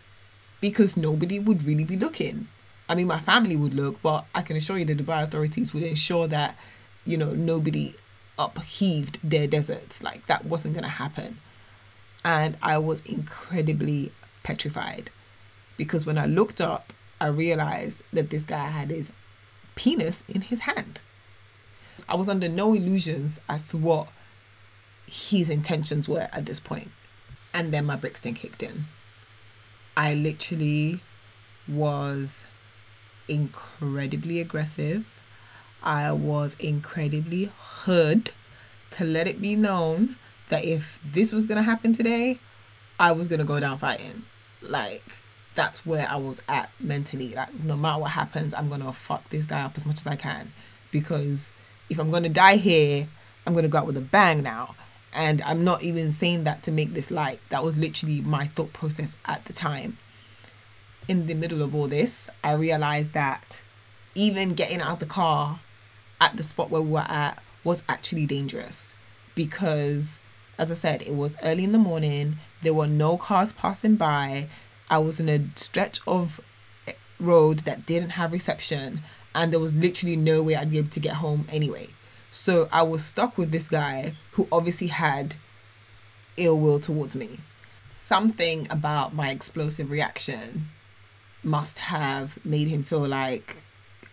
because 0.59 0.97
nobody 0.97 1.39
would 1.39 1.63
really 1.63 1.85
be 1.85 1.95
looking. 1.95 2.49
I 2.89 2.95
mean, 2.95 3.07
my 3.07 3.21
family 3.21 3.55
would 3.55 3.73
look, 3.73 4.01
but 4.01 4.25
I 4.35 4.41
can 4.41 4.57
assure 4.57 4.77
you 4.77 4.85
the 4.85 4.95
Dubai 4.95 5.23
authorities 5.23 5.73
would 5.73 5.83
ensure 5.83 6.27
that, 6.27 6.57
you 7.05 7.17
know, 7.17 7.31
nobody 7.31 7.95
upheaved 8.37 9.19
their 9.23 9.47
deserts. 9.47 10.03
Like, 10.03 10.27
that 10.27 10.45
wasn't 10.45 10.73
going 10.73 10.83
to 10.83 10.89
happen 10.89 11.39
and 12.25 12.57
I 12.61 12.79
was 12.79 13.01
incredibly 13.01 14.11
petrified. 14.43 15.11
because 15.77 16.05
when 16.05 16.17
I 16.17 16.25
looked 16.25 16.61
up, 16.61 16.93
I 17.25 17.29
realized 17.29 18.03
that 18.13 18.29
this 18.29 18.45
guy 18.45 18.67
had 18.67 18.91
his 18.91 19.09
penis 19.73 20.23
in 20.27 20.41
his 20.41 20.59
hand. 20.59 21.01
I 22.07 22.15
was 22.15 22.29
under 22.29 22.47
no 22.47 22.75
illusions 22.75 23.39
as 23.49 23.67
to 23.69 23.77
what 23.77 24.09
his 25.07 25.49
intentions 25.49 26.07
were 26.07 26.29
at 26.31 26.45
this 26.45 26.59
point. 26.59 26.91
And 27.51 27.73
then 27.73 27.85
my 27.85 27.95
Brixton 27.95 28.35
kicked 28.35 28.61
in. 28.61 28.85
I 29.97 30.13
literally 30.13 30.99
was 31.67 32.45
incredibly 33.27 34.39
aggressive. 34.39 35.07
I 35.81 36.11
was 36.11 36.55
incredibly 36.59 37.51
hood 37.57 38.29
to 38.91 39.03
let 39.03 39.27
it 39.27 39.41
be 39.41 39.55
known 39.55 40.17
that 40.49 40.63
if 40.63 40.99
this 41.03 41.33
was 41.33 41.47
going 41.47 41.57
to 41.57 41.63
happen 41.63 41.91
today, 41.91 42.39
I 42.99 43.13
was 43.13 43.27
going 43.27 43.39
to 43.39 43.45
go 43.45 43.59
down 43.59 43.79
fighting. 43.79 44.25
Like, 44.61 45.11
that's 45.55 45.85
where 45.85 46.07
I 46.07 46.17
was 46.17 46.41
at 46.47 46.69
mentally. 46.79 47.33
Like, 47.33 47.53
no 47.63 47.75
matter 47.75 47.99
what 47.99 48.11
happens, 48.11 48.53
I'm 48.53 48.69
to 48.81 48.91
fuck 48.91 49.29
this 49.29 49.45
guy 49.45 49.61
up 49.61 49.77
as 49.77 49.85
much 49.85 50.01
as 50.01 50.07
I 50.07 50.15
can. 50.15 50.53
Because 50.91 51.51
if 51.89 51.99
I'm 51.99 52.11
to 52.23 52.29
die 52.29 52.57
here, 52.57 53.07
I'm 53.45 53.53
to 53.55 53.69
go 53.69 53.79
out 53.79 53.87
with 53.87 53.97
a 53.97 54.01
bang 54.01 54.43
now. 54.43 54.75
And 55.13 55.41
I'm 55.43 55.63
not 55.63 55.81
even 55.81 56.11
saying 56.11 56.43
that 56.43 56.63
to 56.63 56.71
make 56.71 56.93
this 56.93 57.09
light. 57.09 57.39
That 57.49 57.63
was 57.63 57.77
literally 57.77 58.21
my 58.21 58.47
thought 58.47 58.73
process 58.73 59.15
at 59.25 59.45
the 59.45 59.53
time. 59.53 59.97
In 61.07 61.27
the 61.27 61.33
middle 61.35 61.61
of 61.61 61.73
all 61.73 61.87
this, 61.87 62.29
I 62.43 62.53
realized 62.53 63.13
that 63.13 63.63
even 64.13 64.55
getting 64.55 64.81
out 64.81 64.93
of 64.93 64.99
the 64.99 65.05
car 65.05 65.61
at 66.19 66.35
the 66.35 66.43
spot 66.43 66.69
where 66.69 66.81
we 66.81 66.91
were 66.91 67.05
at 67.07 67.41
was 67.63 67.83
actually 67.87 68.25
dangerous 68.25 68.93
because, 69.35 70.19
as 70.57 70.71
I 70.71 70.73
said, 70.73 71.01
it 71.01 71.13
was 71.13 71.37
early 71.43 71.63
in 71.63 71.71
the 71.71 71.77
morning. 71.77 72.37
There 72.61 72.73
were 72.73 72.87
no 72.87 73.17
cars 73.17 73.51
passing 73.51 73.95
by. 73.95 74.49
I 74.89 74.99
was 74.99 75.19
in 75.19 75.29
a 75.29 75.45
stretch 75.55 75.99
of 76.07 76.39
road 77.19 77.59
that 77.59 77.85
didn't 77.85 78.11
have 78.11 78.31
reception, 78.31 79.01
and 79.33 79.51
there 79.51 79.59
was 79.59 79.73
literally 79.73 80.15
no 80.15 80.41
way 80.41 80.55
I'd 80.55 80.71
be 80.71 80.77
able 80.77 80.89
to 80.89 80.99
get 80.99 81.15
home 81.15 81.47
anyway. 81.49 81.89
So 82.29 82.67
I 82.71 82.83
was 82.83 83.03
stuck 83.03 83.37
with 83.37 83.51
this 83.51 83.69
guy 83.69 84.15
who 84.33 84.47
obviously 84.51 84.87
had 84.87 85.35
ill 86.37 86.59
will 86.59 86.79
towards 86.79 87.15
me. 87.15 87.39
Something 87.95 88.67
about 88.69 89.15
my 89.15 89.29
explosive 89.29 89.89
reaction 89.89 90.69
must 91.43 91.77
have 91.77 92.37
made 92.45 92.67
him 92.67 92.83
feel 92.83 93.07
like 93.07 93.55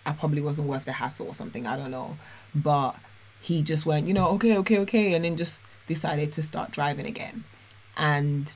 I 0.07 0.13
probably 0.13 0.41
wasn't 0.41 0.69
worth 0.69 0.85
the 0.85 0.93
hassle 0.93 1.27
or 1.27 1.35
something. 1.35 1.67
I 1.67 1.77
don't 1.77 1.91
know. 1.91 2.17
But 2.55 2.97
he 3.41 3.63
just 3.63 3.87
went, 3.87 4.07
you 4.07 4.15
know, 4.15 4.29
okay, 4.31 4.57
okay, 4.59 4.79
okay, 4.79 5.15
and 5.15 5.25
then 5.25 5.37
just 5.37 5.63
decided 5.87 6.33
to 6.35 6.43
start 6.43 6.71
driving 6.71 7.07
again. 7.07 7.45
And 7.97 8.53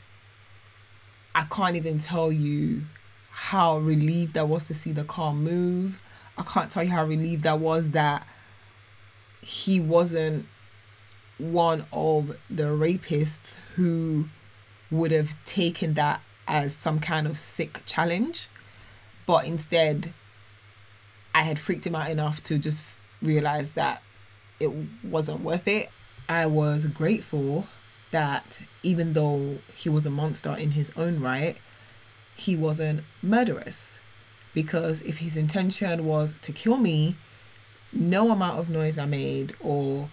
I 1.36 1.44
can't 1.50 1.76
even 1.76 1.98
tell 1.98 2.32
you 2.32 2.84
how 3.30 3.76
relieved 3.76 4.38
I 4.38 4.42
was 4.42 4.64
to 4.64 4.74
see 4.74 4.90
the 4.90 5.04
car 5.04 5.34
move. 5.34 6.00
I 6.38 6.42
can't 6.42 6.70
tell 6.70 6.82
you 6.82 6.90
how 6.90 7.04
relieved 7.04 7.46
I 7.46 7.52
was 7.52 7.90
that 7.90 8.26
he 9.42 9.78
wasn't 9.78 10.46
one 11.36 11.84
of 11.92 12.38
the 12.48 12.62
rapists 12.62 13.56
who 13.74 14.30
would 14.90 15.10
have 15.10 15.36
taken 15.44 15.92
that 15.92 16.22
as 16.48 16.74
some 16.74 17.00
kind 17.00 17.26
of 17.26 17.36
sick 17.36 17.82
challenge. 17.84 18.48
But 19.26 19.44
instead, 19.44 20.14
I 21.34 21.42
had 21.42 21.58
freaked 21.58 21.86
him 21.86 21.94
out 21.94 22.10
enough 22.10 22.42
to 22.44 22.58
just 22.58 22.98
realize 23.20 23.72
that 23.72 24.02
it 24.58 24.72
wasn't 25.04 25.40
worth 25.40 25.68
it. 25.68 25.90
I 26.30 26.46
was 26.46 26.86
grateful 26.86 27.66
that 28.16 28.60
even 28.82 29.12
though 29.12 29.58
he 29.76 29.90
was 29.90 30.06
a 30.06 30.10
monster 30.10 30.54
in 30.54 30.70
his 30.70 30.90
own 30.96 31.20
right, 31.20 31.58
he 32.34 32.56
wasn't 32.56 33.04
murderous. 33.20 33.98
Because 34.54 35.02
if 35.02 35.18
his 35.18 35.36
intention 35.36 36.06
was 36.06 36.34
to 36.40 36.50
kill 36.50 36.78
me, 36.78 37.16
no 37.92 38.30
amount 38.30 38.58
of 38.58 38.70
noise 38.70 38.96
I 38.96 39.04
made 39.04 39.54
or 39.60 40.08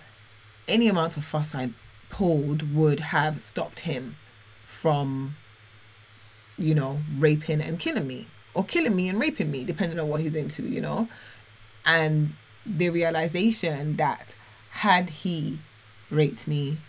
any 0.67 0.89
amount 0.89 1.15
of 1.15 1.23
fuss 1.23 1.55
I 1.55 1.69
pulled 2.09 2.75
would 2.75 2.99
have 2.99 3.39
stopped 3.39 3.79
him 3.91 4.17
from, 4.67 5.37
you 6.57 6.75
know, 6.75 6.99
raping 7.17 7.61
and 7.61 7.79
killing 7.79 8.05
me. 8.05 8.27
Or 8.53 8.65
killing 8.65 8.97
me 8.97 9.07
and 9.07 9.17
raping 9.17 9.49
me, 9.49 9.63
depending 9.63 9.97
on 9.97 10.09
what 10.09 10.19
he's 10.19 10.35
into, 10.35 10.63
you 10.63 10.81
know? 10.81 11.07
And 11.85 12.35
the 12.65 12.89
realization 12.89 13.95
that 13.95 14.35
had 14.71 15.09
he 15.09 15.59
raped 16.11 16.49
me 16.49 16.79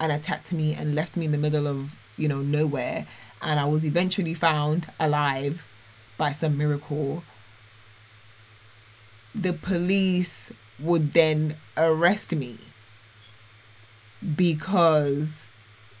and 0.00 0.12
attacked 0.12 0.52
me 0.52 0.74
and 0.74 0.94
left 0.94 1.16
me 1.16 1.24
in 1.24 1.32
the 1.32 1.38
middle 1.38 1.66
of, 1.66 1.94
you 2.16 2.28
know, 2.28 2.42
nowhere, 2.42 3.06
and 3.42 3.60
I 3.60 3.64
was 3.64 3.84
eventually 3.84 4.34
found 4.34 4.90
alive 4.98 5.66
by 6.18 6.30
some 6.30 6.56
miracle 6.56 7.22
the 9.36 9.52
police 9.52 10.50
would 10.78 11.12
then 11.12 11.56
arrest 11.76 12.32
me 12.32 12.58
because 14.34 15.46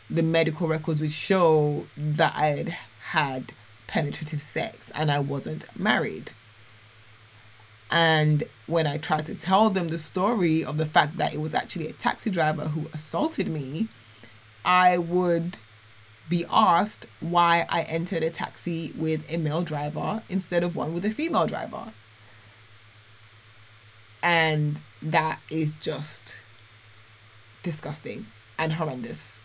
the 0.08 0.22
medical 0.22 0.66
records 0.66 1.00
would 1.00 1.12
show 1.12 1.86
that 1.96 2.32
I 2.34 2.46
had 2.46 2.76
had 3.10 3.52
penetrative 3.86 4.42
sex 4.42 4.90
and 4.94 5.10
I 5.10 5.18
wasn't 5.18 5.64
married. 5.78 6.32
And 7.90 8.44
when 8.66 8.86
I 8.86 8.98
tried 8.98 9.26
to 9.26 9.34
tell 9.34 9.70
them 9.70 9.88
the 9.88 9.98
story 9.98 10.64
of 10.64 10.76
the 10.76 10.86
fact 10.86 11.16
that 11.18 11.32
it 11.32 11.40
was 11.40 11.54
actually 11.54 11.88
a 11.88 11.92
taxi 11.92 12.30
driver 12.30 12.68
who 12.68 12.88
assaulted 12.92 13.48
me, 13.48 13.88
I 14.64 14.98
would 14.98 15.58
be 16.28 16.44
asked 16.50 17.06
why 17.20 17.66
I 17.68 17.82
entered 17.82 18.22
a 18.22 18.30
taxi 18.30 18.92
with 18.96 19.22
a 19.28 19.36
male 19.36 19.62
driver 19.62 20.22
instead 20.28 20.64
of 20.64 20.74
one 20.74 20.92
with 20.92 21.04
a 21.04 21.10
female 21.10 21.46
driver. 21.46 21.92
And 24.22 24.80
that 25.00 25.40
is 25.50 25.74
just 25.76 26.36
disgusting 27.62 28.26
and 28.58 28.72
horrendous 28.72 29.42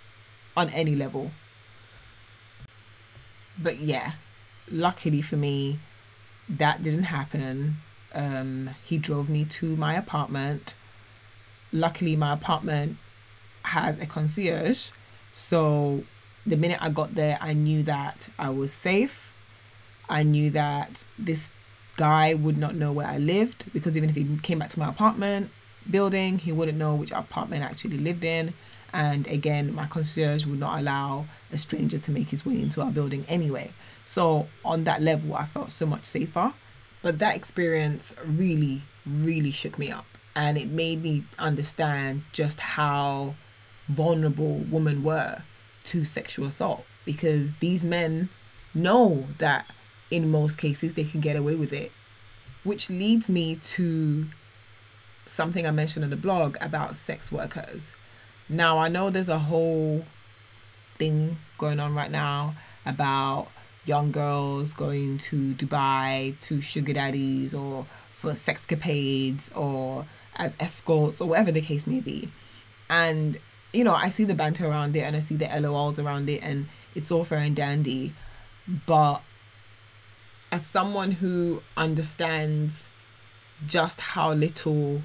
on 0.57 0.69
any 0.69 0.95
level. 0.95 1.31
But 3.59 3.79
yeah, 3.79 4.13
luckily 4.69 5.21
for 5.21 5.37
me, 5.37 5.79
that 6.49 6.81
didn't 6.81 7.03
happen. 7.03 7.77
Um, 8.13 8.71
he 8.83 8.97
drove 8.97 9.29
me 9.29 9.45
to 9.45 9.75
my 9.75 9.95
apartment. 9.95 10.75
Luckily, 11.71 12.15
my 12.15 12.33
apartment 12.33 12.97
has 13.63 13.97
a 13.99 14.05
concierge. 14.05 14.91
So 15.33 16.03
the 16.45 16.57
minute 16.57 16.79
I 16.81 16.89
got 16.89 17.15
there, 17.15 17.37
I 17.41 17.53
knew 17.53 17.83
that 17.83 18.29
I 18.37 18.49
was 18.49 18.73
safe. 18.73 19.33
I 20.09 20.23
knew 20.23 20.49
that 20.51 21.05
this 21.17 21.51
guy 21.95 22.33
would 22.33 22.57
not 22.57 22.75
know 22.75 22.91
where 22.91 23.07
I 23.07 23.17
lived 23.17 23.71
because 23.73 23.95
even 23.95 24.09
if 24.09 24.15
he 24.15 24.37
came 24.41 24.59
back 24.59 24.69
to 24.71 24.79
my 24.79 24.89
apartment 24.89 25.51
building, 25.89 26.37
he 26.39 26.51
wouldn't 26.51 26.77
know 26.77 26.95
which 26.95 27.11
apartment 27.11 27.63
I 27.63 27.67
actually 27.67 27.97
lived 27.97 28.23
in. 28.23 28.53
And 28.93 29.25
again, 29.27 29.73
my 29.73 29.87
concierge 29.87 30.45
would 30.45 30.59
not 30.59 30.79
allow 30.79 31.25
a 31.51 31.57
stranger 31.57 31.97
to 31.97 32.11
make 32.11 32.29
his 32.29 32.45
way 32.45 32.61
into 32.61 32.81
our 32.81 32.91
building 32.91 33.25
anyway. 33.27 33.71
So, 34.03 34.47
on 34.65 34.83
that 34.83 35.01
level, 35.01 35.35
I 35.35 35.45
felt 35.45 35.71
so 35.71 35.85
much 35.85 36.03
safer. 36.03 36.53
But 37.01 37.19
that 37.19 37.35
experience 37.35 38.15
really, 38.25 38.83
really 39.05 39.51
shook 39.51 39.79
me 39.79 39.91
up. 39.91 40.05
And 40.35 40.57
it 40.57 40.69
made 40.69 41.03
me 41.03 41.25
understand 41.39 42.23
just 42.31 42.59
how 42.59 43.35
vulnerable 43.87 44.59
women 44.69 45.03
were 45.03 45.41
to 45.83 46.05
sexual 46.05 46.47
assault 46.47 46.85
because 47.05 47.53
these 47.55 47.83
men 47.83 48.29
know 48.73 49.27
that 49.39 49.65
in 50.09 50.29
most 50.29 50.57
cases 50.57 50.93
they 50.93 51.03
can 51.03 51.19
get 51.19 51.35
away 51.35 51.55
with 51.55 51.73
it. 51.73 51.91
Which 52.63 52.89
leads 52.89 53.27
me 53.27 53.55
to 53.55 54.27
something 55.25 55.65
I 55.65 55.71
mentioned 55.71 56.03
in 56.03 56.11
the 56.11 56.17
blog 56.17 56.57
about 56.61 56.95
sex 56.95 57.31
workers. 57.31 57.93
Now, 58.47 58.77
I 58.77 58.87
know 58.87 59.09
there's 59.09 59.29
a 59.29 59.39
whole 59.39 60.05
thing 60.97 61.39
going 61.57 61.79
on 61.79 61.95
right 61.95 62.11
now 62.11 62.55
about 62.85 63.47
young 63.85 64.11
girls 64.11 64.73
going 64.73 65.17
to 65.17 65.53
Dubai 65.55 66.39
to 66.41 66.61
sugar 66.61 66.93
daddies 66.93 67.53
or 67.53 67.85
for 68.13 68.31
sexcapades 68.31 69.55
or 69.57 70.05
as 70.35 70.55
escorts 70.59 71.19
or 71.21 71.29
whatever 71.29 71.51
the 71.51 71.61
case 71.61 71.87
may 71.87 71.99
be. 71.99 72.29
And, 72.89 73.37
you 73.73 73.83
know, 73.83 73.95
I 73.95 74.09
see 74.09 74.23
the 74.23 74.35
banter 74.35 74.67
around 74.67 74.95
it 74.95 75.01
and 75.01 75.15
I 75.15 75.19
see 75.19 75.35
the 75.35 75.45
LOLs 75.45 76.03
around 76.03 76.29
it 76.29 76.41
and 76.43 76.67
it's 76.93 77.11
all 77.11 77.23
fair 77.23 77.39
and 77.39 77.55
dandy. 77.55 78.13
But 78.85 79.21
as 80.51 80.65
someone 80.65 81.13
who 81.13 81.63
understands 81.75 82.89
just 83.65 84.01
how 84.01 84.33
little 84.33 85.01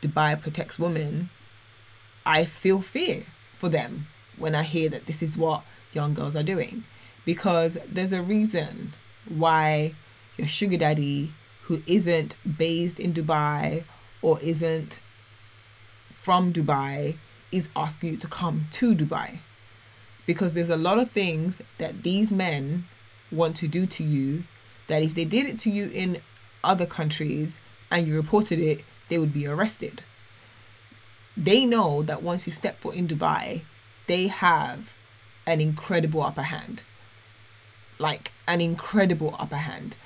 Dubai 0.00 0.40
protects 0.40 0.78
women, 0.78 1.30
I 2.24 2.44
feel 2.44 2.80
fear 2.80 3.24
for 3.58 3.68
them 3.68 4.06
when 4.36 4.54
I 4.54 4.62
hear 4.62 4.88
that 4.90 5.06
this 5.06 5.22
is 5.22 5.36
what 5.36 5.64
young 5.92 6.14
girls 6.14 6.36
are 6.36 6.42
doing. 6.42 6.84
Because 7.24 7.78
there's 7.88 8.12
a 8.12 8.22
reason 8.22 8.94
why 9.28 9.94
your 10.36 10.48
sugar 10.48 10.76
daddy, 10.76 11.32
who 11.64 11.82
isn't 11.86 12.36
based 12.58 12.98
in 12.98 13.12
Dubai 13.12 13.84
or 14.20 14.40
isn't 14.40 15.00
from 16.14 16.52
Dubai, 16.52 17.16
is 17.52 17.68
asking 17.76 18.10
you 18.12 18.16
to 18.16 18.26
come 18.26 18.66
to 18.72 18.94
Dubai. 18.94 19.38
Because 20.26 20.52
there's 20.52 20.70
a 20.70 20.76
lot 20.76 20.98
of 20.98 21.10
things 21.10 21.60
that 21.78 22.02
these 22.02 22.32
men 22.32 22.86
want 23.30 23.56
to 23.56 23.68
do 23.68 23.86
to 23.86 24.04
you 24.04 24.44
that 24.88 25.02
if 25.02 25.14
they 25.14 25.24
did 25.24 25.46
it 25.46 25.58
to 25.60 25.70
you 25.70 25.90
in 25.92 26.20
other 26.64 26.86
countries 26.86 27.58
and 27.90 28.06
you 28.06 28.14
reported 28.14 28.58
it, 28.58 28.84
they 29.08 29.18
would 29.18 29.32
be 29.32 29.46
arrested. 29.46 30.02
They 31.36 31.64
know 31.64 32.02
that 32.02 32.22
once 32.22 32.46
you 32.46 32.52
step 32.52 32.80
foot 32.80 32.94
in 32.94 33.08
Dubai, 33.08 33.62
they 34.06 34.26
have 34.28 34.94
an 35.46 35.60
incredible 35.60 36.22
upper 36.22 36.42
hand. 36.42 36.82
Like 38.08 38.24
an 38.52 38.60
incredible 38.60 39.32
upper 39.38 39.62
hand. 39.70 39.96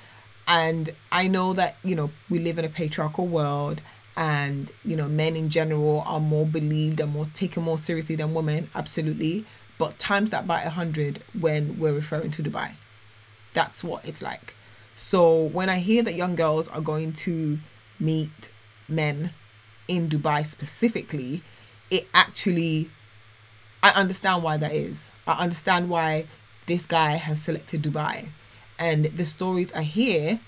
And 0.47 0.85
I 1.11 1.23
know 1.35 1.47
that, 1.59 1.71
you 1.83 1.95
know, 1.99 2.09
we 2.29 2.37
live 2.47 2.57
in 2.59 2.65
a 2.65 2.69
patriarchal 2.69 3.27
world 3.27 3.81
and, 4.15 4.71
you 4.89 4.95
know, 4.99 5.07
men 5.23 5.35
in 5.35 5.49
general 5.49 6.03
are 6.05 6.19
more 6.33 6.45
believed 6.45 6.99
and 6.99 7.11
more 7.11 7.27
taken 7.33 7.63
more 7.63 7.79
seriously 7.87 8.15
than 8.15 8.33
women, 8.33 8.69
absolutely. 8.73 9.45
But 9.77 9.91
times 9.99 10.29
that 10.33 10.47
by 10.47 10.61
a 10.61 10.69
hundred 10.69 11.23
when 11.45 11.61
we're 11.79 11.93
referring 11.93 12.31
to 12.37 12.43
Dubai. 12.47 12.69
That's 13.53 13.83
what 13.83 14.05
it's 14.09 14.21
like. 14.21 14.47
So 14.95 15.21
when 15.57 15.69
I 15.69 15.79
hear 15.79 16.01
that 16.03 16.15
young 16.23 16.35
girls 16.35 16.67
are 16.75 16.81
going 16.81 17.13
to 17.25 17.59
meet 17.99 18.49
men 18.87 19.17
in 19.87 20.09
Dubai 20.09 20.45
specifically, 20.45 21.43
it 21.89 22.07
actually 22.13 22.89
I 23.83 23.91
understand 23.91 24.43
why 24.43 24.57
that 24.57 24.73
is. 24.73 25.11
I 25.27 25.33
understand 25.43 25.89
why 25.89 26.25
this 26.67 26.85
guy 26.85 27.11
has 27.11 27.41
selected 27.41 27.81
Dubai. 27.81 28.29
And 28.79 29.05
the 29.05 29.25
stories 29.25 29.73
I 29.73 29.81
hear 29.81 30.39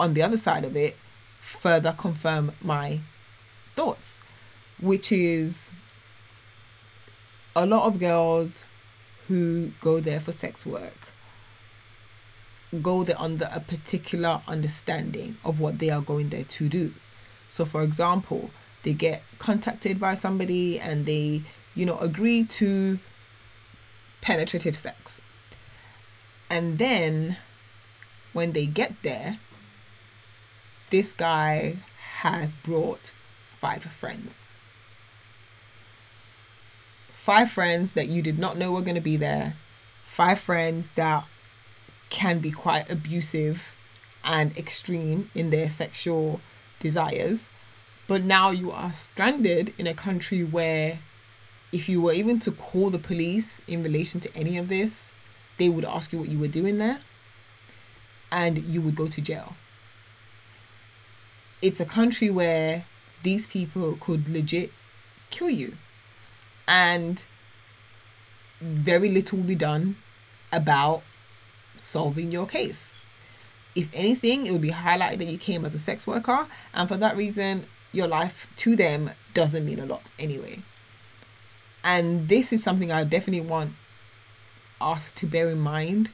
on 0.00 0.14
the 0.14 0.22
other 0.22 0.38
side 0.38 0.64
of 0.64 0.76
it 0.76 0.96
further 1.40 1.92
confirm 1.92 2.52
my 2.62 3.00
thoughts, 3.74 4.20
which 4.80 5.12
is 5.12 5.70
a 7.54 7.66
lot 7.66 7.86
of 7.86 8.00
girls 8.00 8.64
who 9.28 9.72
go 9.80 10.00
there 10.00 10.20
for 10.20 10.32
sex 10.32 10.64
work 10.64 11.12
go 12.82 13.04
there 13.04 13.20
under 13.20 13.48
a 13.52 13.60
particular 13.60 14.42
understanding 14.46 15.36
of 15.44 15.60
what 15.60 15.78
they 15.78 15.90
are 15.90 16.00
going 16.00 16.30
there 16.30 16.44
to 16.44 16.68
do. 16.68 16.92
So, 17.48 17.64
for 17.64 17.82
example, 17.82 18.50
they 18.82 18.92
get 18.92 19.22
contacted 19.38 20.00
by 20.00 20.14
somebody 20.14 20.78
and 20.78 21.06
they, 21.06 21.42
you 21.74 21.86
know, 21.86 21.98
agree 21.98 22.44
to 22.44 22.98
penetrative 24.26 24.76
sex. 24.76 25.22
And 26.50 26.78
then 26.78 27.36
when 28.32 28.54
they 28.54 28.66
get 28.66 28.92
there, 29.04 29.38
this 30.90 31.12
guy 31.12 31.76
has 32.22 32.56
brought 32.56 33.12
five 33.60 33.84
friends. 33.84 34.32
Five 37.14 37.52
friends 37.52 37.92
that 37.92 38.08
you 38.08 38.20
did 38.20 38.36
not 38.36 38.58
know 38.58 38.72
were 38.72 38.80
going 38.80 38.96
to 38.96 39.00
be 39.00 39.16
there. 39.16 39.54
Five 40.08 40.40
friends 40.40 40.90
that 40.96 41.24
can 42.10 42.40
be 42.40 42.50
quite 42.50 42.90
abusive 42.90 43.76
and 44.24 44.56
extreme 44.56 45.30
in 45.36 45.50
their 45.50 45.70
sexual 45.70 46.40
desires. 46.80 47.48
But 48.08 48.24
now 48.24 48.50
you 48.50 48.72
are 48.72 48.92
stranded 48.92 49.72
in 49.78 49.86
a 49.86 49.94
country 49.94 50.42
where, 50.42 50.98
if 51.72 51.88
you 51.88 52.00
were 52.00 52.12
even 52.12 52.38
to 52.40 52.52
call 52.52 52.90
the 52.90 52.98
police 52.98 53.60
in 53.66 53.82
relation 53.82 54.20
to 54.20 54.36
any 54.36 54.56
of 54.56 54.68
this, 54.68 55.10
they 55.58 55.68
would 55.68 55.84
ask 55.84 56.12
you 56.12 56.18
what 56.18 56.28
you 56.28 56.38
were 56.38 56.48
doing 56.48 56.78
there 56.78 57.00
and 58.30 58.58
you 58.64 58.80
would 58.80 58.94
go 58.94 59.08
to 59.08 59.20
jail. 59.20 59.56
It's 61.62 61.80
a 61.80 61.84
country 61.84 62.30
where 62.30 62.84
these 63.22 63.46
people 63.46 63.96
could 64.00 64.28
legit 64.28 64.72
kill 65.30 65.50
you. 65.50 65.76
And 66.68 67.24
very 68.60 69.10
little 69.10 69.38
will 69.38 69.46
be 69.46 69.54
done 69.54 69.96
about 70.52 71.02
solving 71.76 72.30
your 72.30 72.46
case. 72.46 73.00
If 73.74 73.88
anything, 73.92 74.46
it 74.46 74.52
would 74.52 74.62
be 74.62 74.70
highlighted 74.70 75.18
that 75.18 75.26
you 75.26 75.38
came 75.38 75.64
as 75.64 75.74
a 75.74 75.78
sex 75.78 76.06
worker, 76.06 76.46
and 76.72 76.88
for 76.88 76.96
that 76.96 77.16
reason, 77.16 77.66
your 77.92 78.08
life 78.08 78.46
to 78.56 78.74
them 78.74 79.10
doesn't 79.34 79.64
mean 79.64 79.78
a 79.78 79.86
lot 79.86 80.10
anyway. 80.18 80.62
And 81.86 82.28
this 82.28 82.52
is 82.52 82.64
something 82.64 82.90
I 82.90 83.04
definitely 83.04 83.48
want 83.48 83.74
us 84.80 85.12
to 85.12 85.26
bear 85.26 85.48
in 85.50 85.60
mind 85.60 86.10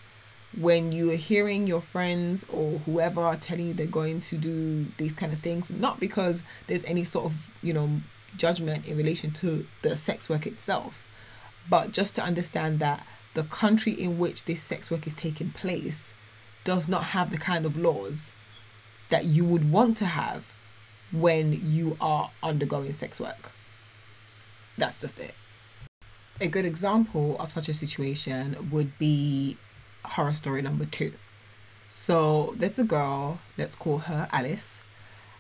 when 0.55 0.93
you 0.93 1.11
are 1.11 1.17
hearing 1.17 1.67
your 1.67 1.81
friends 1.81 2.45
or 2.53 2.81
whoever 2.81 3.23
are 3.23 3.37
telling 3.37 3.69
you 3.69 3.73
they're 3.73 3.87
going 3.87 4.21
to 4.21 4.37
do 4.37 4.87
these 4.99 5.15
kind 5.15 5.33
of 5.33 5.41
things, 5.41 5.71
not 5.71 5.99
because 5.99 6.43
there's 6.67 6.85
any 6.85 7.05
sort 7.05 7.25
of, 7.25 7.49
you 7.63 7.73
know, 7.73 8.03
judgment 8.37 8.85
in 8.85 8.99
relation 8.99 9.31
to 9.31 9.67
the 9.81 9.97
sex 9.97 10.29
work 10.29 10.47
itself, 10.47 11.07
but 11.71 11.91
just 11.91 12.15
to 12.17 12.23
understand 12.23 12.79
that 12.81 13.07
the 13.33 13.45
country 13.45 13.93
in 13.93 14.19
which 14.19 14.45
this 14.45 14.63
sex 14.63 14.91
work 14.91 15.07
is 15.07 15.15
taking 15.15 15.53
place 15.53 16.13
does 16.65 16.87
not 16.87 17.05
have 17.05 17.31
the 17.31 17.39
kind 17.39 17.65
of 17.65 17.79
laws 17.79 18.33
that 19.09 19.25
you 19.25 19.43
would 19.43 19.73
want 19.73 19.97
to 19.97 20.05
have 20.05 20.53
when 21.13 21.73
you 21.73 21.97
are 21.99 22.31
undergoing 22.43 22.93
sex 22.93 23.19
work. 23.19 23.53
That's 24.77 25.01
just 25.01 25.19
it. 25.19 25.35
A 26.41 26.49
good 26.49 26.65
example 26.65 27.37
of 27.39 27.53
such 27.53 27.69
a 27.69 27.75
situation 27.75 28.71
would 28.71 28.99
be 28.99 29.57
horror 30.05 30.35
story 30.35 30.63
number 30.63 30.85
two. 30.85 31.13
So 31.89 32.55
there's 32.57 32.79
a 32.79 32.85
girl, 32.85 33.39
let's 33.57 33.77
call 33.77 33.99
her 33.99 34.29
Alice. 34.33 34.81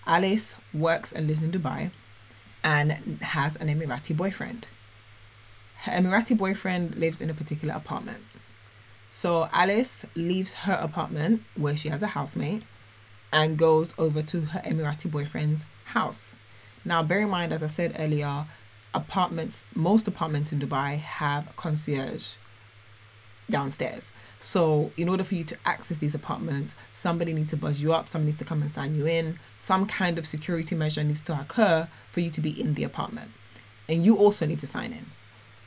Alice 0.06 0.56
works 0.74 1.12
and 1.12 1.26
lives 1.26 1.42
in 1.42 1.50
Dubai 1.50 1.90
and 2.62 3.18
has 3.22 3.56
an 3.56 3.68
Emirati 3.68 4.16
boyfriend 4.16 4.68
her 5.82 5.92
Emirati 5.92 6.36
boyfriend 6.36 6.94
lives 6.94 7.20
in 7.20 7.28
a 7.28 7.34
particular 7.34 7.74
apartment. 7.74 8.22
So 9.10 9.48
Alice 9.52 10.06
leaves 10.14 10.52
her 10.52 10.74
apartment 10.74 11.42
where 11.56 11.76
she 11.76 11.88
has 11.88 12.02
a 12.02 12.08
housemate 12.08 12.62
and 13.32 13.58
goes 13.58 13.92
over 13.98 14.22
to 14.22 14.42
her 14.42 14.60
Emirati 14.60 15.10
boyfriend's 15.10 15.64
house. 15.86 16.36
Now, 16.84 17.02
bear 17.02 17.20
in 17.20 17.30
mind, 17.30 17.52
as 17.52 17.62
I 17.62 17.66
said 17.66 17.96
earlier, 17.98 18.46
apartments, 18.94 19.64
most 19.74 20.06
apartments 20.06 20.52
in 20.52 20.60
Dubai 20.60 20.98
have 20.98 21.54
concierge 21.56 22.34
downstairs. 23.50 24.12
So, 24.40 24.90
in 24.96 25.08
order 25.08 25.24
for 25.24 25.34
you 25.34 25.44
to 25.44 25.56
access 25.64 25.98
these 25.98 26.14
apartments, 26.14 26.74
somebody 26.90 27.32
needs 27.32 27.50
to 27.50 27.56
buzz 27.56 27.80
you 27.80 27.92
up, 27.92 28.08
somebody 28.08 28.26
needs 28.26 28.38
to 28.38 28.44
come 28.44 28.62
and 28.62 28.70
sign 28.70 28.94
you 28.94 29.06
in. 29.06 29.38
Some 29.56 29.86
kind 29.86 30.18
of 30.18 30.26
security 30.26 30.74
measure 30.74 31.04
needs 31.04 31.22
to 31.22 31.40
occur 31.40 31.88
for 32.10 32.20
you 32.20 32.30
to 32.30 32.40
be 32.40 32.58
in 32.60 32.74
the 32.74 32.84
apartment. 32.84 33.30
And 33.88 34.04
you 34.04 34.16
also 34.16 34.46
need 34.46 34.58
to 34.60 34.66
sign 34.66 34.92
in. 34.92 35.06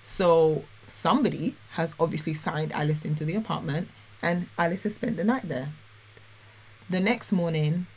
So 0.04 0.66
somebody 0.88 1.56
has 1.72 1.96
obviously 2.00 2.34
signed 2.34 2.74
Alice 2.74 3.06
into 3.06 3.26
the 3.26 3.36
apartment 3.36 3.90
and 4.22 4.48
Alice 4.58 4.84
has 4.84 4.96
spent 4.96 5.18
the 5.18 5.24
night 5.24 5.48
there. 5.48 5.74
The 6.90 7.00
next 7.00 7.32
morning, 7.32 7.88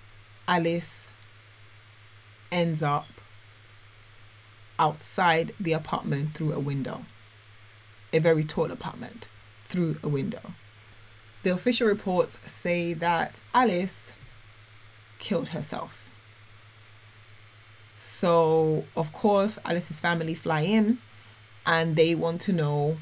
Alice 0.47 1.11
ends 2.51 2.83
up 2.83 3.07
outside 4.79 5.55
the 5.59 5.73
apartment 5.73 6.35
through 6.35 6.53
a 6.53 6.61
window. 6.61 7.05
A 8.13 8.19
very 8.19 8.45
tall 8.45 8.71
apartment 8.71 9.29
through 9.69 9.99
a 10.03 10.09
window. 10.09 10.55
The 11.43 11.51
official 11.51 11.87
reports 11.87 12.39
say 12.47 12.95
that 12.95 13.41
Alice 13.55 14.13
killed 15.19 15.49
herself. 15.49 16.11
So, 17.99 18.85
of 18.97 19.13
course, 19.13 19.59
Alice's 19.65 20.01
family 20.01 20.35
fly 20.35 20.61
in 20.61 20.99
and 21.67 21.97
they 21.97 22.15
want 22.15 22.41
to 22.43 22.53
know 22.53 22.97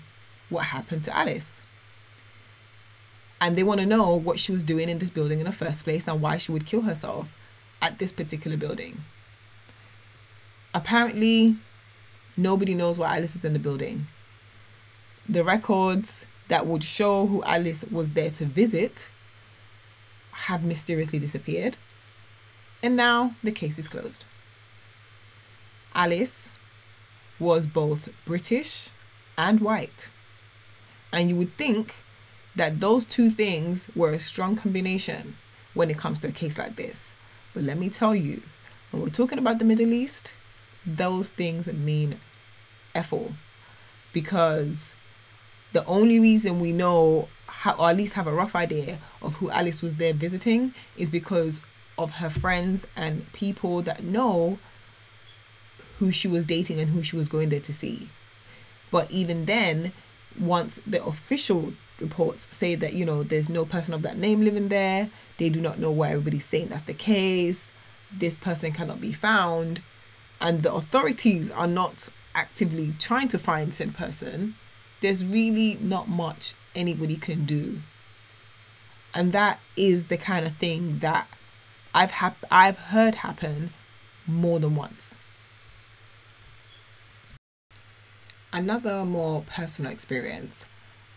what 0.48 0.64
happened 0.64 1.04
to 1.04 1.16
Alice. 1.16 1.62
And 3.40 3.56
they 3.56 3.62
want 3.62 3.80
to 3.80 3.86
know 3.86 4.14
what 4.14 4.38
she 4.38 4.52
was 4.52 4.64
doing 4.64 4.88
in 4.88 4.98
this 4.98 5.10
building 5.10 5.40
in 5.40 5.46
the 5.46 5.52
first 5.52 5.84
place 5.84 6.08
and 6.08 6.20
why 6.20 6.38
she 6.38 6.52
would 6.52 6.66
kill 6.66 6.82
herself 6.82 7.32
at 7.82 7.98
this 7.98 8.12
particular 8.12 8.56
building. 8.56 9.04
Apparently, 10.74 11.56
nobody 12.36 12.74
knows 12.74 12.98
why 12.98 13.16
Alice 13.16 13.36
is 13.36 13.44
in 13.44 13.52
the 13.52 13.58
building. 13.58 14.06
The 15.28 15.44
records 15.44 16.26
that 16.48 16.66
would 16.66 16.84
show 16.84 17.26
who 17.26 17.42
Alice 17.44 17.84
was 17.90 18.10
there 18.10 18.30
to 18.30 18.44
visit 18.44 19.08
have 20.30 20.64
mysteriously 20.64 21.18
disappeared. 21.18 21.76
And 22.82 22.96
now 22.96 23.34
the 23.42 23.52
case 23.52 23.78
is 23.78 23.88
closed. 23.88 24.24
Alice 25.94 26.50
was 27.38 27.66
both 27.66 28.08
British 28.24 28.90
and 29.36 29.60
white. 29.60 30.10
And 31.12 31.28
you 31.30 31.36
would 31.36 31.56
think 31.56 31.94
that 32.54 32.80
those 32.80 33.06
two 33.06 33.30
things 33.30 33.88
were 33.94 34.12
a 34.12 34.20
strong 34.20 34.56
combination 34.56 35.36
when 35.74 35.90
it 35.90 35.98
comes 35.98 36.20
to 36.20 36.28
a 36.28 36.32
case 36.32 36.58
like 36.58 36.76
this. 36.76 37.14
But 37.54 37.64
let 37.64 37.78
me 37.78 37.88
tell 37.88 38.14
you, 38.14 38.42
when 38.90 39.02
we're 39.02 39.08
talking 39.08 39.38
about 39.38 39.58
the 39.58 39.64
Middle 39.64 39.92
East, 39.92 40.32
those 40.86 41.28
things 41.28 41.66
mean 41.66 42.20
all. 43.10 43.32
Because 44.12 44.94
the 45.72 45.84
only 45.84 46.18
reason 46.18 46.60
we 46.60 46.72
know, 46.72 47.28
how, 47.46 47.72
or 47.72 47.90
at 47.90 47.96
least 47.96 48.14
have 48.14 48.26
a 48.26 48.32
rough 48.32 48.54
idea 48.54 48.98
of 49.20 49.34
who 49.34 49.50
Alice 49.50 49.82
was 49.82 49.96
there 49.96 50.14
visiting, 50.14 50.74
is 50.96 51.10
because 51.10 51.60
of 51.98 52.12
her 52.12 52.30
friends 52.30 52.86
and 52.96 53.30
people 53.32 53.82
that 53.82 54.02
know 54.02 54.58
who 55.98 56.12
she 56.12 56.28
was 56.28 56.44
dating 56.44 56.78
and 56.80 56.90
who 56.90 57.02
she 57.02 57.16
was 57.16 57.28
going 57.28 57.48
there 57.48 57.60
to 57.60 57.74
see. 57.74 58.08
But 58.90 59.10
even 59.10 59.46
then, 59.46 59.92
once 60.38 60.80
the 60.86 61.04
official 61.04 61.72
reports 62.00 62.46
say 62.50 62.74
that 62.74 62.92
you 62.92 63.04
know 63.04 63.22
there's 63.22 63.48
no 63.48 63.64
person 63.64 63.94
of 63.94 64.02
that 64.02 64.18
name 64.18 64.42
living 64.42 64.68
there. 64.68 65.10
They 65.38 65.48
do 65.48 65.60
not 65.60 65.78
know 65.78 65.90
why 65.90 66.10
everybody's 66.10 66.44
saying 66.44 66.68
that's 66.68 66.82
the 66.82 66.94
case. 66.94 67.72
This 68.12 68.36
person 68.36 68.72
cannot 68.72 69.00
be 69.00 69.12
found, 69.12 69.82
and 70.40 70.62
the 70.62 70.72
authorities 70.72 71.50
are 71.50 71.66
not 71.66 72.08
actively 72.34 72.94
trying 72.98 73.28
to 73.28 73.38
find 73.38 73.72
said 73.74 73.94
person. 73.94 74.54
There's 75.00 75.24
really 75.24 75.78
not 75.80 76.08
much 76.08 76.54
anybody 76.74 77.16
can 77.16 77.46
do. 77.46 77.80
And 79.14 79.32
that 79.32 79.60
is 79.76 80.06
the 80.06 80.18
kind 80.18 80.46
of 80.46 80.56
thing 80.56 80.98
that 80.98 81.26
I've 81.94 82.10
hap- 82.10 82.44
I've 82.50 82.76
heard 82.76 83.16
happen 83.16 83.72
more 84.26 84.60
than 84.60 84.76
once. 84.76 85.14
Another 88.52 89.04
more 89.04 89.42
personal 89.46 89.90
experience 89.90 90.66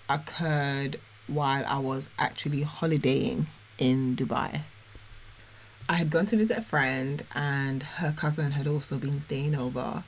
occurred 0.10 1.00
while 1.28 1.66
I 1.66 1.80
was 1.80 2.10
actually 2.18 2.64
holidaying 2.64 3.48
in 3.78 4.16
Dubai. 4.16 4.62
I 5.90 5.94
had 5.94 6.12
gone 6.12 6.28
to 6.28 6.38
visit 6.38 6.56
a 6.56 6.62
friend, 6.62 7.24
and 7.34 7.82
her 7.82 8.14
cousin 8.16 8.52
had 8.52 8.68
also 8.68 9.00
been 9.00 9.20
staying 9.20 9.56
over. 9.56 10.04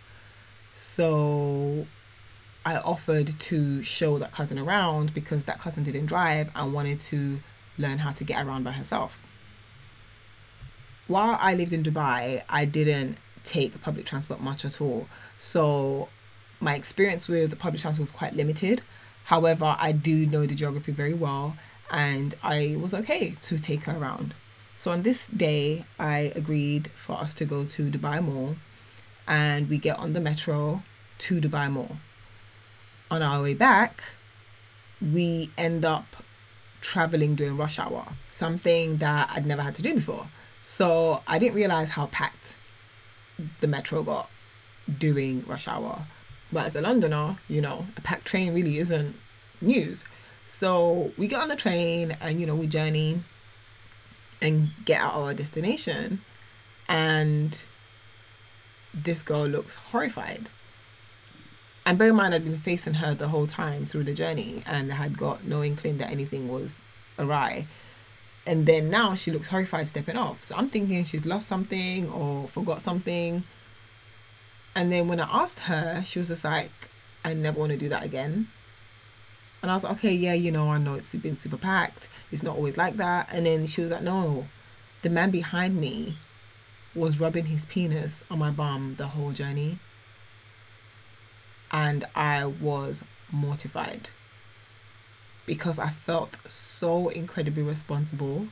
So 0.76 1.88
I 2.64 2.78
offered 2.78 3.40
to 3.40 3.82
show 3.82 4.20
that 4.20 4.32
cousin 4.32 4.60
around 4.60 5.12
because 5.16 5.46
that 5.46 5.60
cousin 5.60 5.84
didn't 5.84 6.06
drive 6.06 6.52
and 6.54 6.72
wanted 6.72 7.00
to 7.12 7.40
learn 7.80 7.98
how 7.98 8.12
to 8.12 8.24
get 8.24 8.46
around 8.46 8.64
by 8.64 8.74
herself. 8.74 9.24
While 11.08 11.40
I 11.42 11.56
lived 11.56 11.74
in 11.74 11.82
Dubai, 11.82 12.44
I 12.48 12.66
didn't 12.66 13.18
take 13.44 13.82
public 13.82 14.06
transport 14.06 14.40
much 14.40 14.64
at 14.64 14.80
all. 14.80 15.08
So 15.40 16.10
my 16.60 16.76
experience 16.76 17.28
with 17.28 17.58
public 17.58 17.82
transport 17.82 18.04
was 18.04 18.12
quite 18.12 18.36
limited. 18.36 18.84
However, 19.24 19.76
I 19.80 19.94
do 19.94 20.28
know 20.28 20.46
the 20.46 20.54
geography 20.54 20.92
very 20.92 21.16
well 21.16 21.58
and 21.90 22.36
I 22.44 22.78
was 22.80 22.94
okay 22.94 23.36
to 23.42 23.58
take 23.58 23.84
her 23.86 23.98
around. 23.98 24.36
So 24.82 24.90
on 24.90 25.04
this 25.04 25.28
day, 25.28 25.86
I 26.00 26.34
agreed 26.36 26.90
for 26.96 27.14
us 27.16 27.36
to 27.36 27.46
go 27.46 27.66
to 27.66 27.92
Dubai 27.92 28.20
Mall 28.20 28.56
and 29.28 29.70
we 29.70 29.78
get 29.78 30.00
on 30.00 30.14
the 30.14 30.20
metro 30.20 30.82
to 31.20 31.40
Dubai 31.40 31.72
Mall. 31.72 31.98
On 33.12 33.22
our 33.22 33.44
way 33.44 33.54
back, 33.54 34.02
we 35.00 35.52
end 35.56 35.86
up 35.86 36.08
traveling 36.82 37.36
during 37.36 37.58
rush 37.58 37.78
hour, 37.78 38.08
something 38.32 38.98
that 38.98 39.30
I'd 39.32 39.46
never 39.46 39.62
had 39.62 39.76
to 39.76 39.84
do 39.84 39.94
before. 39.94 40.26
So 40.64 41.22
I 41.28 41.38
didn't 41.38 41.54
realize 41.54 41.90
how 41.90 42.08
packed 42.08 42.58
the 43.60 43.68
metro 43.68 44.02
got 44.02 44.32
during 44.98 45.46
rush 45.46 45.68
hour. 45.68 46.08
But 46.52 46.66
as 46.66 46.76
a 46.76 46.82
Londoner, 46.82 47.38
you 47.48 47.62
know, 47.62 47.86
a 47.98 48.02
packed 48.02 48.26
train 48.26 48.56
really 48.56 48.80
isn't 48.80 49.16
news. 49.62 50.04
So 50.48 51.12
we 51.20 51.28
get 51.28 51.40
on 51.40 51.50
the 51.50 51.56
train 51.56 52.18
and, 52.20 52.42
you 52.42 52.48
know, 52.48 52.56
we 52.56 52.66
journey 52.66 53.22
and 54.42 54.70
get 54.86 55.02
out 55.02 55.14
of 55.14 55.24
our 55.24 55.34
destination. 55.34 56.22
And 56.88 57.62
this 58.94 59.24
girl 59.24 59.46
looks 59.46 59.76
horrified. 59.76 60.50
And 61.86 61.98
bear 61.98 62.10
in 62.10 62.16
mind, 62.16 62.34
I'd 62.34 62.44
been 62.44 62.60
facing 62.60 62.96
her 62.96 63.14
the 63.14 63.30
whole 63.30 63.48
time 63.48 63.86
through 63.86 64.04
the 64.04 64.14
journey 64.14 64.64
and 64.66 64.94
had 64.94 65.18
got 65.18 65.46
no 65.46 65.64
inkling 65.64 65.98
that 65.98 66.12
anything 66.12 66.48
was 66.48 66.82
awry. 67.18 67.68
And 68.46 68.66
then 68.66 68.90
now 68.90 69.16
she 69.16 69.32
looks 69.32 69.48
horrified 69.48 69.88
stepping 69.88 70.18
off. 70.18 70.44
So 70.44 70.56
I'm 70.56 70.70
thinking 70.70 71.04
she's 71.04 71.26
lost 71.26 71.48
something 71.48 72.10
or 72.10 72.48
forgot 72.48 72.82
something 72.82 73.44
and 74.76 74.92
then 74.92 75.08
when 75.08 75.20
I 75.20 75.28
asked 75.44 75.60
her, 75.60 76.04
she 76.06 76.20
was 76.20 76.30
just 76.30 76.44
like, 76.44 76.72
I 77.26 77.34
never 77.34 77.60
want 77.60 77.72
to 77.72 77.78
do 77.78 77.90
that 77.90 78.04
again. 78.04 78.48
And 79.62 79.70
I 79.70 79.76
was 79.76 79.84
like, 79.84 79.94
okay, 79.94 80.14
yeah, 80.14 80.34
you 80.34 80.52
know, 80.52 80.70
I 80.70 80.78
know 80.78 80.96
it's 80.96 81.14
been 81.14 81.36
super 81.36 81.58
packed. 81.58 82.10
It's 82.32 82.42
not 82.42 82.56
always 82.56 82.78
like 82.78 82.98
that. 82.98 83.30
And 83.32 83.46
then 83.46 83.68
she 83.68 83.82
was 83.82 83.92
like, 83.92 84.02
no, 84.02 84.48
the 85.04 85.10
man 85.10 85.30
behind 85.30 85.80
me 85.80 86.18
was 86.96 87.20
rubbing 87.20 87.46
his 87.46 87.66
penis 87.66 88.24
on 88.32 88.40
my 88.40 88.50
bum 88.50 88.96
the 88.98 89.08
whole 89.08 89.32
journey. 89.32 89.80
And 91.72 92.06
I 92.16 92.46
was 92.46 93.02
mortified 93.32 94.10
because 95.46 95.80
I 95.80 95.90
felt 95.90 96.40
so 96.48 97.10
incredibly 97.10 97.64
responsible 97.64 98.48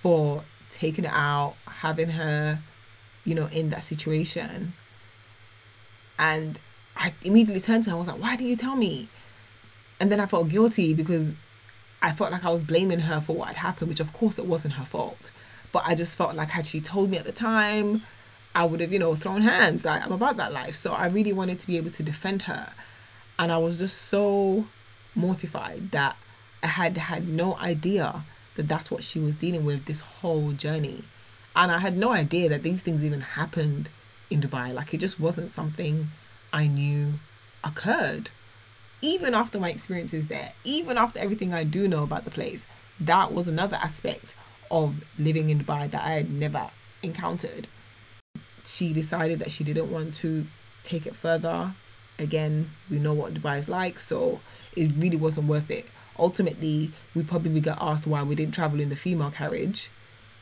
for 0.00 0.44
taking 0.70 1.04
it 1.04 1.12
out, 1.12 1.56
having 1.66 2.10
her, 2.10 2.60
you 3.24 3.34
know, 3.34 3.46
in 3.46 3.70
that 3.70 3.84
situation. 3.84 4.72
And 6.18 6.58
I 6.96 7.14
immediately 7.22 7.60
turned 7.60 7.84
to 7.84 7.90
her 7.90 7.96
and 7.96 8.00
was 8.00 8.08
like, 8.08 8.20
why 8.20 8.36
didn't 8.36 8.50
you 8.50 8.56
tell 8.56 8.76
me? 8.76 9.08
And 10.00 10.10
then 10.10 10.18
I 10.18 10.26
felt 10.26 10.48
guilty 10.48 10.94
because 10.94 11.34
I 12.02 12.12
felt 12.12 12.32
like 12.32 12.44
I 12.44 12.50
was 12.50 12.62
blaming 12.62 13.00
her 13.00 13.20
for 13.20 13.36
what 13.36 13.48
had 13.48 13.56
happened, 13.58 13.90
which 13.90 14.00
of 14.00 14.12
course 14.12 14.38
it 14.38 14.46
wasn't 14.46 14.74
her 14.74 14.86
fault. 14.86 15.30
But 15.70 15.82
I 15.86 15.94
just 15.94 16.16
felt 16.16 16.34
like 16.34 16.50
had 16.50 16.66
she 16.66 16.80
told 16.80 17.10
me 17.10 17.18
at 17.18 17.26
the 17.26 17.32
time, 17.32 18.02
I 18.54 18.64
would 18.64 18.80
have, 18.80 18.92
you 18.92 18.98
know, 18.98 19.14
thrown 19.14 19.42
hands. 19.42 19.86
I, 19.86 19.98
I'm 19.98 20.12
about 20.12 20.38
that 20.38 20.52
life. 20.52 20.74
So 20.74 20.92
I 20.92 21.06
really 21.06 21.32
wanted 21.32 21.60
to 21.60 21.66
be 21.66 21.76
able 21.76 21.90
to 21.92 22.02
defend 22.02 22.42
her. 22.42 22.72
And 23.38 23.52
I 23.52 23.58
was 23.58 23.78
just 23.78 24.02
so 24.02 24.66
mortified 25.14 25.92
that 25.92 26.16
I 26.62 26.68
had 26.68 26.96
had 26.96 27.28
no 27.28 27.56
idea 27.58 28.24
that 28.56 28.68
that's 28.68 28.90
what 28.90 29.04
she 29.04 29.20
was 29.20 29.36
dealing 29.36 29.64
with 29.64 29.84
this 29.84 30.00
whole 30.00 30.52
journey. 30.52 31.04
And 31.54 31.70
I 31.70 31.78
had 31.78 31.96
no 31.96 32.10
idea 32.10 32.48
that 32.48 32.62
these 32.62 32.82
things 32.82 33.04
even 33.04 33.20
happened 33.20 33.88
in 34.30 34.40
Dubai. 34.40 34.72
Like 34.74 34.92
it 34.94 34.98
just 34.98 35.20
wasn't 35.20 35.52
something 35.52 36.08
I 36.52 36.66
knew 36.66 37.14
occurred. 37.62 38.30
Even 39.02 39.34
after 39.34 39.58
my 39.58 39.70
experiences 39.70 40.26
there, 40.26 40.52
even 40.64 40.98
after 40.98 41.18
everything 41.18 41.54
I 41.54 41.64
do 41.64 41.88
know 41.88 42.02
about 42.02 42.24
the 42.24 42.30
place, 42.30 42.66
that 43.00 43.32
was 43.32 43.48
another 43.48 43.76
aspect 43.76 44.34
of 44.70 45.02
living 45.18 45.48
in 45.50 45.60
Dubai 45.60 45.90
that 45.90 46.04
I 46.04 46.10
had 46.10 46.30
never 46.30 46.70
encountered. 47.02 47.66
She 48.64 48.92
decided 48.92 49.38
that 49.38 49.50
she 49.50 49.64
didn't 49.64 49.90
want 49.90 50.14
to 50.16 50.46
take 50.82 51.06
it 51.06 51.16
further. 51.16 51.74
Again, 52.18 52.70
we 52.90 52.98
know 52.98 53.14
what 53.14 53.32
Dubai 53.32 53.58
is 53.58 53.68
like, 53.68 53.98
so 53.98 54.40
it 54.76 54.92
really 54.96 55.16
wasn't 55.16 55.48
worth 55.48 55.70
it. 55.70 55.86
Ultimately, 56.18 56.92
we 57.14 57.22
probably 57.22 57.60
got 57.60 57.78
asked 57.80 58.06
why 58.06 58.22
we 58.22 58.34
didn't 58.34 58.54
travel 58.54 58.80
in 58.80 58.90
the 58.90 58.96
female 58.96 59.30
carriage, 59.30 59.90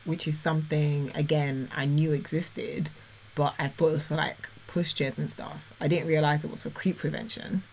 which 0.03 0.27
is 0.27 0.37
something, 0.37 1.11
again, 1.15 1.69
I 1.73 1.85
knew 1.85 2.11
existed, 2.11 2.89
but 3.35 3.53
I 3.57 3.69
thought 3.69 3.89
it 3.89 3.93
was 3.93 4.07
for 4.07 4.15
like 4.15 4.49
pushchairs 4.67 5.17
and 5.17 5.31
stuff. 5.31 5.73
I 5.79 5.87
didn't 5.87 6.07
realize 6.07 6.43
it 6.43 6.51
was 6.51 6.63
for 6.63 6.69
creep 6.69 6.97
prevention. 6.97 7.63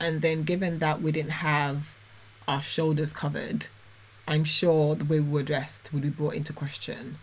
And 0.00 0.22
then, 0.22 0.44
given 0.44 0.78
that 0.78 1.02
we 1.02 1.12
didn't 1.12 1.30
have 1.30 1.90
our 2.48 2.62
shoulders 2.62 3.12
covered, 3.12 3.66
I'm 4.26 4.44
sure 4.44 4.94
the 4.94 5.04
way 5.04 5.20
we 5.20 5.30
were 5.30 5.42
dressed 5.42 5.92
would 5.92 6.02
be 6.02 6.08
brought 6.08 6.34
into 6.34 6.54
question. 6.54 7.18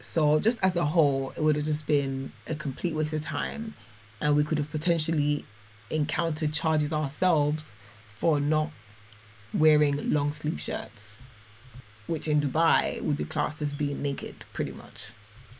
So, 0.00 0.40
just 0.40 0.58
as 0.62 0.76
a 0.76 0.86
whole, 0.86 1.32
it 1.36 1.42
would 1.42 1.54
have 1.54 1.64
just 1.64 1.86
been 1.86 2.32
a 2.48 2.56
complete 2.56 2.96
waste 2.96 3.12
of 3.12 3.22
time, 3.22 3.74
and 4.20 4.34
we 4.34 4.42
could 4.42 4.58
have 4.58 4.70
potentially 4.70 5.44
encountered 5.90 6.52
charges 6.52 6.92
ourselves 6.92 7.76
for 8.16 8.40
not 8.40 8.70
wearing 9.54 10.12
long 10.12 10.32
sleeve 10.32 10.60
shirts, 10.60 11.22
which 12.08 12.26
in 12.26 12.40
Dubai 12.40 13.00
would 13.00 13.16
be 13.16 13.24
classed 13.24 13.62
as 13.62 13.72
being 13.72 14.02
naked, 14.02 14.44
pretty 14.52 14.72
much. 14.72 15.12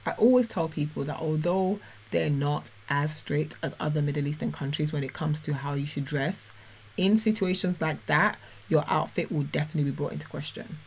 I 0.05 0.13
always 0.13 0.49
tell 0.49 0.69
people 0.69 1.05
that 1.05 1.21
although 1.21 1.79
they're 2.13 2.31
not 2.31 2.71
as 2.89 3.15
strict 3.15 3.57
as 3.63 3.75
other 3.81 4.01
Middle 4.01 4.27
Eastern 4.27 4.53
countries 4.53 4.93
when 4.93 5.03
it 5.03 5.13
comes 5.13 5.41
to 5.41 5.55
how 5.55 5.75
you 5.75 5.87
should 5.87 6.05
dress, 6.05 6.53
in 6.97 7.17
situations 7.17 7.81
like 7.81 8.05
that, 8.07 8.39
your 8.69 8.85
outfit 8.87 9.33
will 9.33 9.45
definitely 9.45 9.91
be 9.91 9.97
brought 9.97 10.13
into 10.13 10.29
question. 10.29 10.79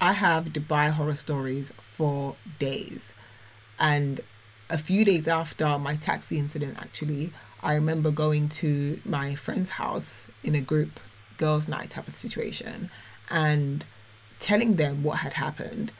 I 0.00 0.12
have 0.14 0.46
Dubai 0.46 0.90
horror 0.90 1.14
stories 1.14 1.72
for 1.96 2.34
days. 2.58 3.12
And 3.78 4.20
a 4.68 4.78
few 4.78 5.04
days 5.04 5.28
after 5.28 5.78
my 5.78 5.96
taxi 5.96 6.38
incident, 6.38 6.76
actually, 6.78 7.32
I 7.62 7.74
remember 7.74 8.10
going 8.10 8.48
to 8.60 9.00
my 9.04 9.34
friend's 9.34 9.70
house 9.70 10.26
in 10.42 10.54
a 10.54 10.60
group 10.60 10.98
girls' 11.36 11.68
night 11.68 11.90
type 11.90 12.08
of 12.08 12.16
situation 12.16 12.90
and 13.30 13.84
telling 14.40 14.76
them 14.76 15.02
what 15.02 15.18
had 15.18 15.34
happened 15.34 15.92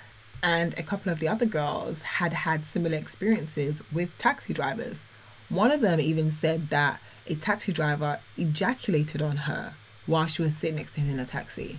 and 0.42 0.76
a 0.78 0.83
couple 0.83 1.12
of 1.12 1.20
the 1.20 1.28
other 1.28 1.46
girls 1.46 2.02
had 2.02 2.33
had 2.33 2.66
similar 2.66 2.96
experiences 2.96 3.81
with 3.92 4.16
taxi 4.18 4.52
drivers. 4.52 5.05
One 5.48 5.70
of 5.70 5.81
them 5.81 6.00
even 6.00 6.31
said 6.31 6.70
that 6.70 7.00
a 7.26 7.35
taxi 7.35 7.72
driver 7.72 8.20
ejaculated 8.37 9.22
on 9.22 9.37
her 9.38 9.74
while 10.07 10.26
she 10.26 10.42
was 10.42 10.57
sitting 10.57 10.76
next 10.76 10.94
to 10.94 11.00
him 11.00 11.11
in 11.11 11.20
a 11.20 11.24
taxi. 11.26 11.78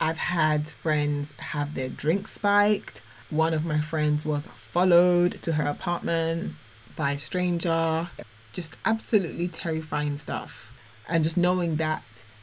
I've 0.00 0.18
had 0.18 0.68
friends 0.68 1.32
have 1.38 1.74
their 1.74 1.88
drinks 1.88 2.32
spiked. 2.32 3.02
One 3.30 3.54
of 3.54 3.64
my 3.64 3.80
friends 3.80 4.24
was 4.24 4.48
followed 4.72 5.42
to 5.42 5.52
her 5.52 5.66
apartment 5.66 6.54
by 6.96 7.12
a 7.12 7.18
stranger. 7.18 8.08
Just 8.52 8.76
absolutely 8.84 9.48
terrifying 9.48 10.16
stuff. 10.16 10.72
And 11.08 11.24
just 11.24 11.36
knowing 11.36 11.76
that 11.76 12.02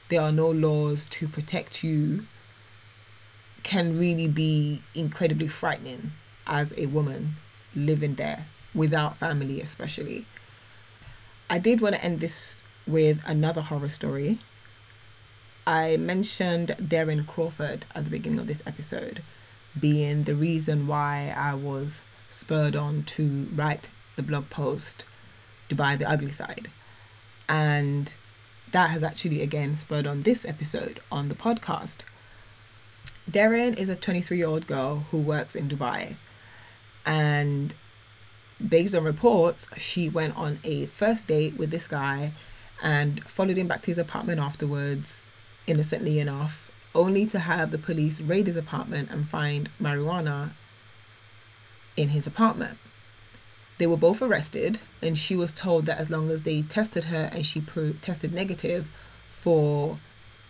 there 0.10 0.22
are 0.22 0.32
no 0.32 0.50
laws 0.50 1.06
to 1.10 1.28
protect 1.28 1.84
you 1.84 2.26
can 3.66 3.98
really 3.98 4.28
be 4.28 4.80
incredibly 4.94 5.48
frightening 5.48 6.12
as 6.46 6.72
a 6.78 6.86
woman 6.86 7.36
living 7.76 8.14
there 8.14 8.46
without 8.76 9.18
family, 9.18 9.60
especially. 9.60 10.28
I 11.50 11.58
did 11.58 11.82
want 11.82 11.96
to 11.96 12.04
end 12.04 12.20
this 12.20 12.58
with 12.86 13.22
another 13.26 13.62
horror 13.62 13.90
story. 13.90 14.38
I 15.66 15.98
mentioned 15.98 16.76
Darren 16.80 17.26
Crawford 17.26 17.86
at 17.96 18.04
the 18.04 18.12
beginning 18.12 18.38
of 18.38 18.46
this 18.46 18.62
episode 18.68 19.24
being 19.80 20.26
the 20.26 20.36
reason 20.36 20.86
why 20.86 21.34
I 21.36 21.56
was 21.56 22.02
spurred 22.30 22.76
on 22.76 23.02
to 23.16 23.48
write 23.52 23.90
the 24.16 24.22
blog 24.22 24.52
post 24.52 25.06
Dubai 25.72 25.98
the 25.98 26.08
Ugly 26.08 26.32
Side. 26.32 26.70
And 27.50 28.14
that 28.72 28.92
has 28.92 29.04
actually 29.04 29.42
again 29.42 29.76
spurred 29.76 30.06
on 30.06 30.22
this 30.22 30.46
episode 30.46 31.00
on 31.12 31.30
the 31.30 31.36
podcast. 31.36 32.02
Darren 33.30 33.78
is 33.78 33.90
a 33.90 33.96
23 33.96 34.38
year 34.38 34.48
old 34.48 34.68
girl 34.68 35.06
who 35.12 35.18
works 35.18 35.56
in 35.56 35.68
Dubai. 35.68 36.16
And 37.06 37.74
based 38.66 38.96
on 38.96 39.04
reports, 39.04 39.68
she 39.78 40.10
went 40.10 40.36
on 40.38 40.60
a 40.64 40.86
first 40.88 41.28
date 41.28 41.58
with 41.58 41.72
this 41.72 41.88
guy 41.88 42.34
and 42.82 43.24
followed 43.26 43.58
him 43.58 43.68
back 43.68 43.82
to 43.84 43.92
his 43.92 43.98
apartment 43.98 44.40
afterwards, 44.40 45.22
innocently 45.66 46.20
enough, 46.20 46.72
only 46.94 47.26
to 47.28 47.40
have 47.40 47.72
the 47.72 47.78
police 47.78 48.22
raid 48.22 48.48
his 48.48 48.56
apartment 48.56 49.10
and 49.12 49.30
find 49.30 49.70
marijuana 49.82 50.52
in 51.98 52.10
his 52.10 52.28
apartment. 52.28 52.78
They 53.78 53.88
were 53.88 53.98
both 53.98 54.22
arrested, 54.22 54.80
and 55.02 55.18
she 55.18 55.36
was 55.36 55.52
told 55.52 55.86
that 55.86 55.98
as 55.98 56.10
long 56.10 56.30
as 56.30 56.44
they 56.44 56.62
tested 56.62 57.06
her 57.06 57.30
and 57.34 57.46
she 57.46 57.60
proved 57.60 58.04
tested 58.04 58.34
negative 58.34 58.88
for 59.42 60.00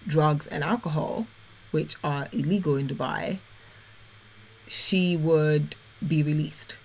drugs 0.08 0.46
and 0.46 0.64
alcohol, 0.64 1.26
which 1.76 1.98
are 2.06 2.30
illegal 2.32 2.78
in 2.78 2.88
Dubai, 2.88 3.40
she 4.66 5.18
would 5.18 5.76
be 6.08 6.24
released. 6.24 6.78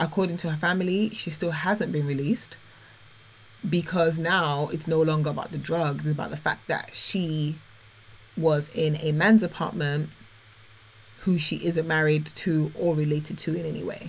According 0.00 0.38
to 0.38 0.50
her 0.50 0.56
family, 0.56 1.10
she 1.10 1.28
still 1.30 1.50
hasn't 1.50 1.92
been 1.92 2.06
released 2.06 2.56
because 3.68 4.18
now 4.18 4.70
it's 4.72 4.88
no 4.88 5.02
longer 5.02 5.28
about 5.28 5.52
the 5.52 5.58
drugs, 5.58 6.06
it's 6.06 6.14
about 6.14 6.30
the 6.30 6.38
fact 6.38 6.68
that 6.68 6.88
she 6.94 7.58
was 8.34 8.70
in 8.74 8.96
a 9.02 9.12
man's 9.12 9.42
apartment 9.42 10.08
who 11.24 11.38
she 11.38 11.56
isn't 11.56 11.86
married 11.86 12.24
to 12.44 12.72
or 12.74 12.94
related 12.94 13.36
to 13.36 13.54
in 13.54 13.66
any 13.66 13.82
way. 13.82 14.08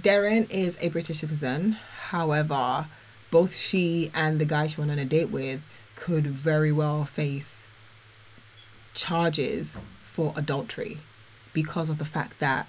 Darren 0.00 0.48
is 0.48 0.78
a 0.80 0.90
British 0.90 1.18
citizen. 1.18 1.72
However, 2.10 2.86
both 3.32 3.56
she 3.56 4.12
and 4.14 4.40
the 4.40 4.44
guy 4.44 4.68
she 4.68 4.80
went 4.80 4.92
on 4.92 5.00
a 5.00 5.04
date 5.04 5.30
with 5.30 5.60
could 5.96 6.28
very 6.28 6.70
well 6.70 7.04
face 7.04 7.61
charges 8.94 9.78
for 10.12 10.32
adultery 10.36 10.98
because 11.52 11.88
of 11.88 11.98
the 11.98 12.04
fact 12.04 12.38
that 12.40 12.66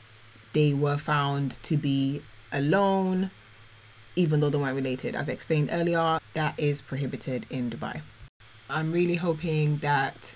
they 0.53 0.73
were 0.73 0.97
found 0.97 1.62
to 1.63 1.77
be 1.77 2.21
alone, 2.51 3.31
even 4.15 4.39
though 4.39 4.49
they 4.49 4.57
weren't 4.57 4.75
related. 4.75 5.15
As 5.15 5.29
I 5.29 5.33
explained 5.33 5.69
earlier, 5.71 6.19
that 6.33 6.57
is 6.59 6.81
prohibited 6.81 7.45
in 7.49 7.69
Dubai. 7.69 8.01
I'm 8.69 8.91
really 8.91 9.15
hoping 9.15 9.77
that 9.77 10.33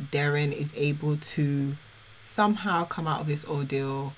Darren 0.00 0.52
is 0.52 0.72
able 0.74 1.16
to 1.16 1.76
somehow 2.22 2.84
come 2.84 3.06
out 3.06 3.20
of 3.20 3.26
this 3.26 3.44
ordeal 3.44 4.12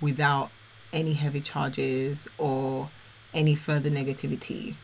without 0.00 0.50
any 0.92 1.14
heavy 1.14 1.40
charges 1.40 2.28
or 2.38 2.90
any 3.34 3.54
further 3.54 3.90
negativity. 3.90 4.76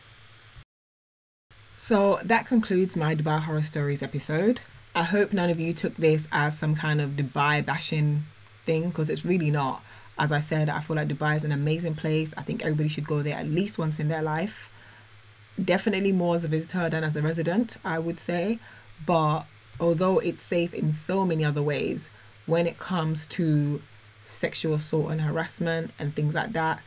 So 1.77 2.19
that 2.23 2.45
concludes 2.45 2.95
my 2.95 3.15
Dubai 3.15 3.41
Horror 3.41 3.63
Stories 3.63 4.03
episode. 4.03 4.61
I 4.95 5.03
hope 5.03 5.33
none 5.33 5.49
of 5.49 5.59
you 5.59 5.73
took 5.73 5.97
this 5.97 6.27
as 6.31 6.57
some 6.57 6.75
kind 6.75 7.01
of 7.01 7.11
Dubai 7.11 7.65
bashing 7.65 8.25
thing 8.63 8.89
because 8.89 9.09
it's 9.09 9.25
really 9.25 9.49
not. 9.49 9.83
As 10.19 10.31
I 10.31 10.37
said, 10.37 10.69
I 10.69 10.81
feel 10.81 10.95
like 10.95 11.07
Dubai 11.07 11.35
is 11.35 11.43
an 11.43 11.51
amazing 11.51 11.95
place. 11.95 12.31
I 12.37 12.43
think 12.43 12.61
everybody 12.61 12.89
should 12.89 13.07
go 13.07 13.23
there 13.23 13.35
at 13.35 13.47
least 13.47 13.79
once 13.79 13.99
in 13.99 14.07
their 14.07 14.21
life. 14.21 14.69
Definitely 15.63 16.11
more 16.11 16.35
as 16.35 16.43
a 16.43 16.47
visitor 16.47 16.89
than 16.89 17.03
as 17.03 17.15
a 17.15 17.23
resident, 17.23 17.77
I 17.83 17.97
would 17.97 18.19
say. 18.19 18.59
But 19.03 19.45
although 19.79 20.19
it's 20.19 20.43
safe 20.43 20.75
in 20.75 20.91
so 20.91 21.25
many 21.25 21.43
other 21.43 21.63
ways, 21.63 22.11
when 22.45 22.67
it 22.67 22.77
comes 22.77 23.25
to 23.27 23.81
sexual 24.27 24.75
assault 24.75 25.09
and 25.09 25.21
harassment 25.21 25.91
and 25.97 26.15
things 26.15 26.35
like 26.35 26.53
that, 26.53 26.81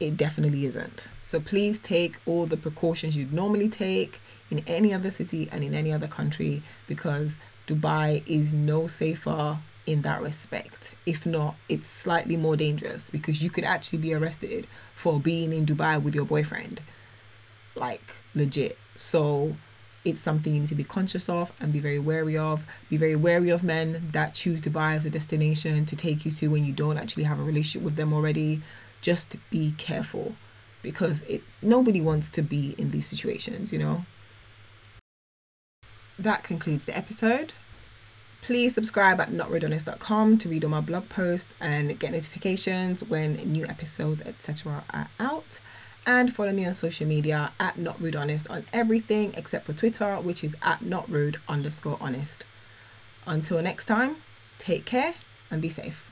it 0.00 0.16
definitely 0.16 0.66
isn't. 0.66 1.06
So 1.22 1.38
please 1.38 1.78
take 1.78 2.16
all 2.26 2.46
the 2.46 2.56
precautions 2.56 3.14
you'd 3.14 3.32
normally 3.32 3.68
take 3.68 4.20
in 4.50 4.62
any 4.66 4.92
other 4.92 5.10
city 5.10 5.48
and 5.50 5.64
in 5.64 5.74
any 5.74 5.92
other 5.92 6.08
country 6.08 6.62
because 6.86 7.38
Dubai 7.66 8.22
is 8.26 8.52
no 8.52 8.86
safer 8.86 9.58
in 9.86 10.02
that 10.02 10.22
respect. 10.22 10.94
If 11.06 11.26
not, 11.26 11.56
it's 11.68 11.86
slightly 11.86 12.36
more 12.36 12.56
dangerous 12.56 13.10
because 13.10 13.42
you 13.42 13.50
could 13.50 13.64
actually 13.64 13.98
be 13.98 14.14
arrested 14.14 14.66
for 14.94 15.20
being 15.20 15.52
in 15.52 15.66
Dubai 15.66 16.02
with 16.02 16.14
your 16.14 16.24
boyfriend. 16.24 16.82
Like 17.74 18.14
legit. 18.34 18.78
So 18.96 19.56
it's 20.04 20.22
something 20.22 20.54
you 20.54 20.60
need 20.60 20.68
to 20.68 20.74
be 20.74 20.84
conscious 20.84 21.28
of 21.28 21.52
and 21.60 21.72
be 21.72 21.80
very 21.80 21.98
wary 21.98 22.36
of. 22.36 22.62
Be 22.90 22.96
very 22.96 23.16
wary 23.16 23.50
of 23.50 23.62
men 23.62 24.10
that 24.12 24.34
choose 24.34 24.60
Dubai 24.60 24.96
as 24.96 25.04
a 25.04 25.10
destination 25.10 25.86
to 25.86 25.96
take 25.96 26.24
you 26.24 26.32
to 26.32 26.48
when 26.48 26.64
you 26.64 26.72
don't 26.72 26.98
actually 26.98 27.24
have 27.24 27.40
a 27.40 27.42
relationship 27.42 27.82
with 27.82 27.96
them 27.96 28.12
already. 28.12 28.62
Just 29.00 29.36
be 29.50 29.74
careful 29.76 30.34
because 30.82 31.22
it 31.22 31.42
nobody 31.62 32.00
wants 32.00 32.28
to 32.30 32.42
be 32.42 32.74
in 32.78 32.90
these 32.90 33.06
situations, 33.06 33.72
you 33.72 33.78
know. 33.78 34.04
That 36.18 36.44
concludes 36.44 36.84
the 36.84 36.96
episode. 36.96 37.52
Please 38.42 38.74
subscribe 38.74 39.20
at 39.20 39.30
notrudehonest.com 39.30 40.38
to 40.38 40.48
read 40.48 40.64
all 40.64 40.70
my 40.70 40.80
blog 40.80 41.08
posts 41.08 41.54
and 41.60 41.98
get 41.98 42.12
notifications 42.12 43.02
when 43.02 43.36
new 43.36 43.64
episodes, 43.66 44.22
etc., 44.22 44.84
are 44.90 45.08
out 45.18 45.60
and 46.06 46.34
follow 46.34 46.52
me 46.52 46.66
on 46.66 46.74
social 46.74 47.06
media 47.06 47.52
at 47.58 47.78
not 47.78 48.00
rude 48.00 48.16
honest 48.16 48.46
on 48.48 48.66
everything 48.72 49.32
except 49.34 49.66
for 49.66 49.72
Twitter, 49.72 50.16
which 50.16 50.44
is 50.44 50.54
at 50.62 50.82
not 50.82 51.08
rude 51.10 51.40
underscore 51.48 51.96
honest. 52.00 52.44
Until 53.26 53.62
next 53.62 53.86
time, 53.86 54.16
take 54.58 54.84
care 54.84 55.14
and 55.50 55.62
be 55.62 55.70
safe. 55.70 56.10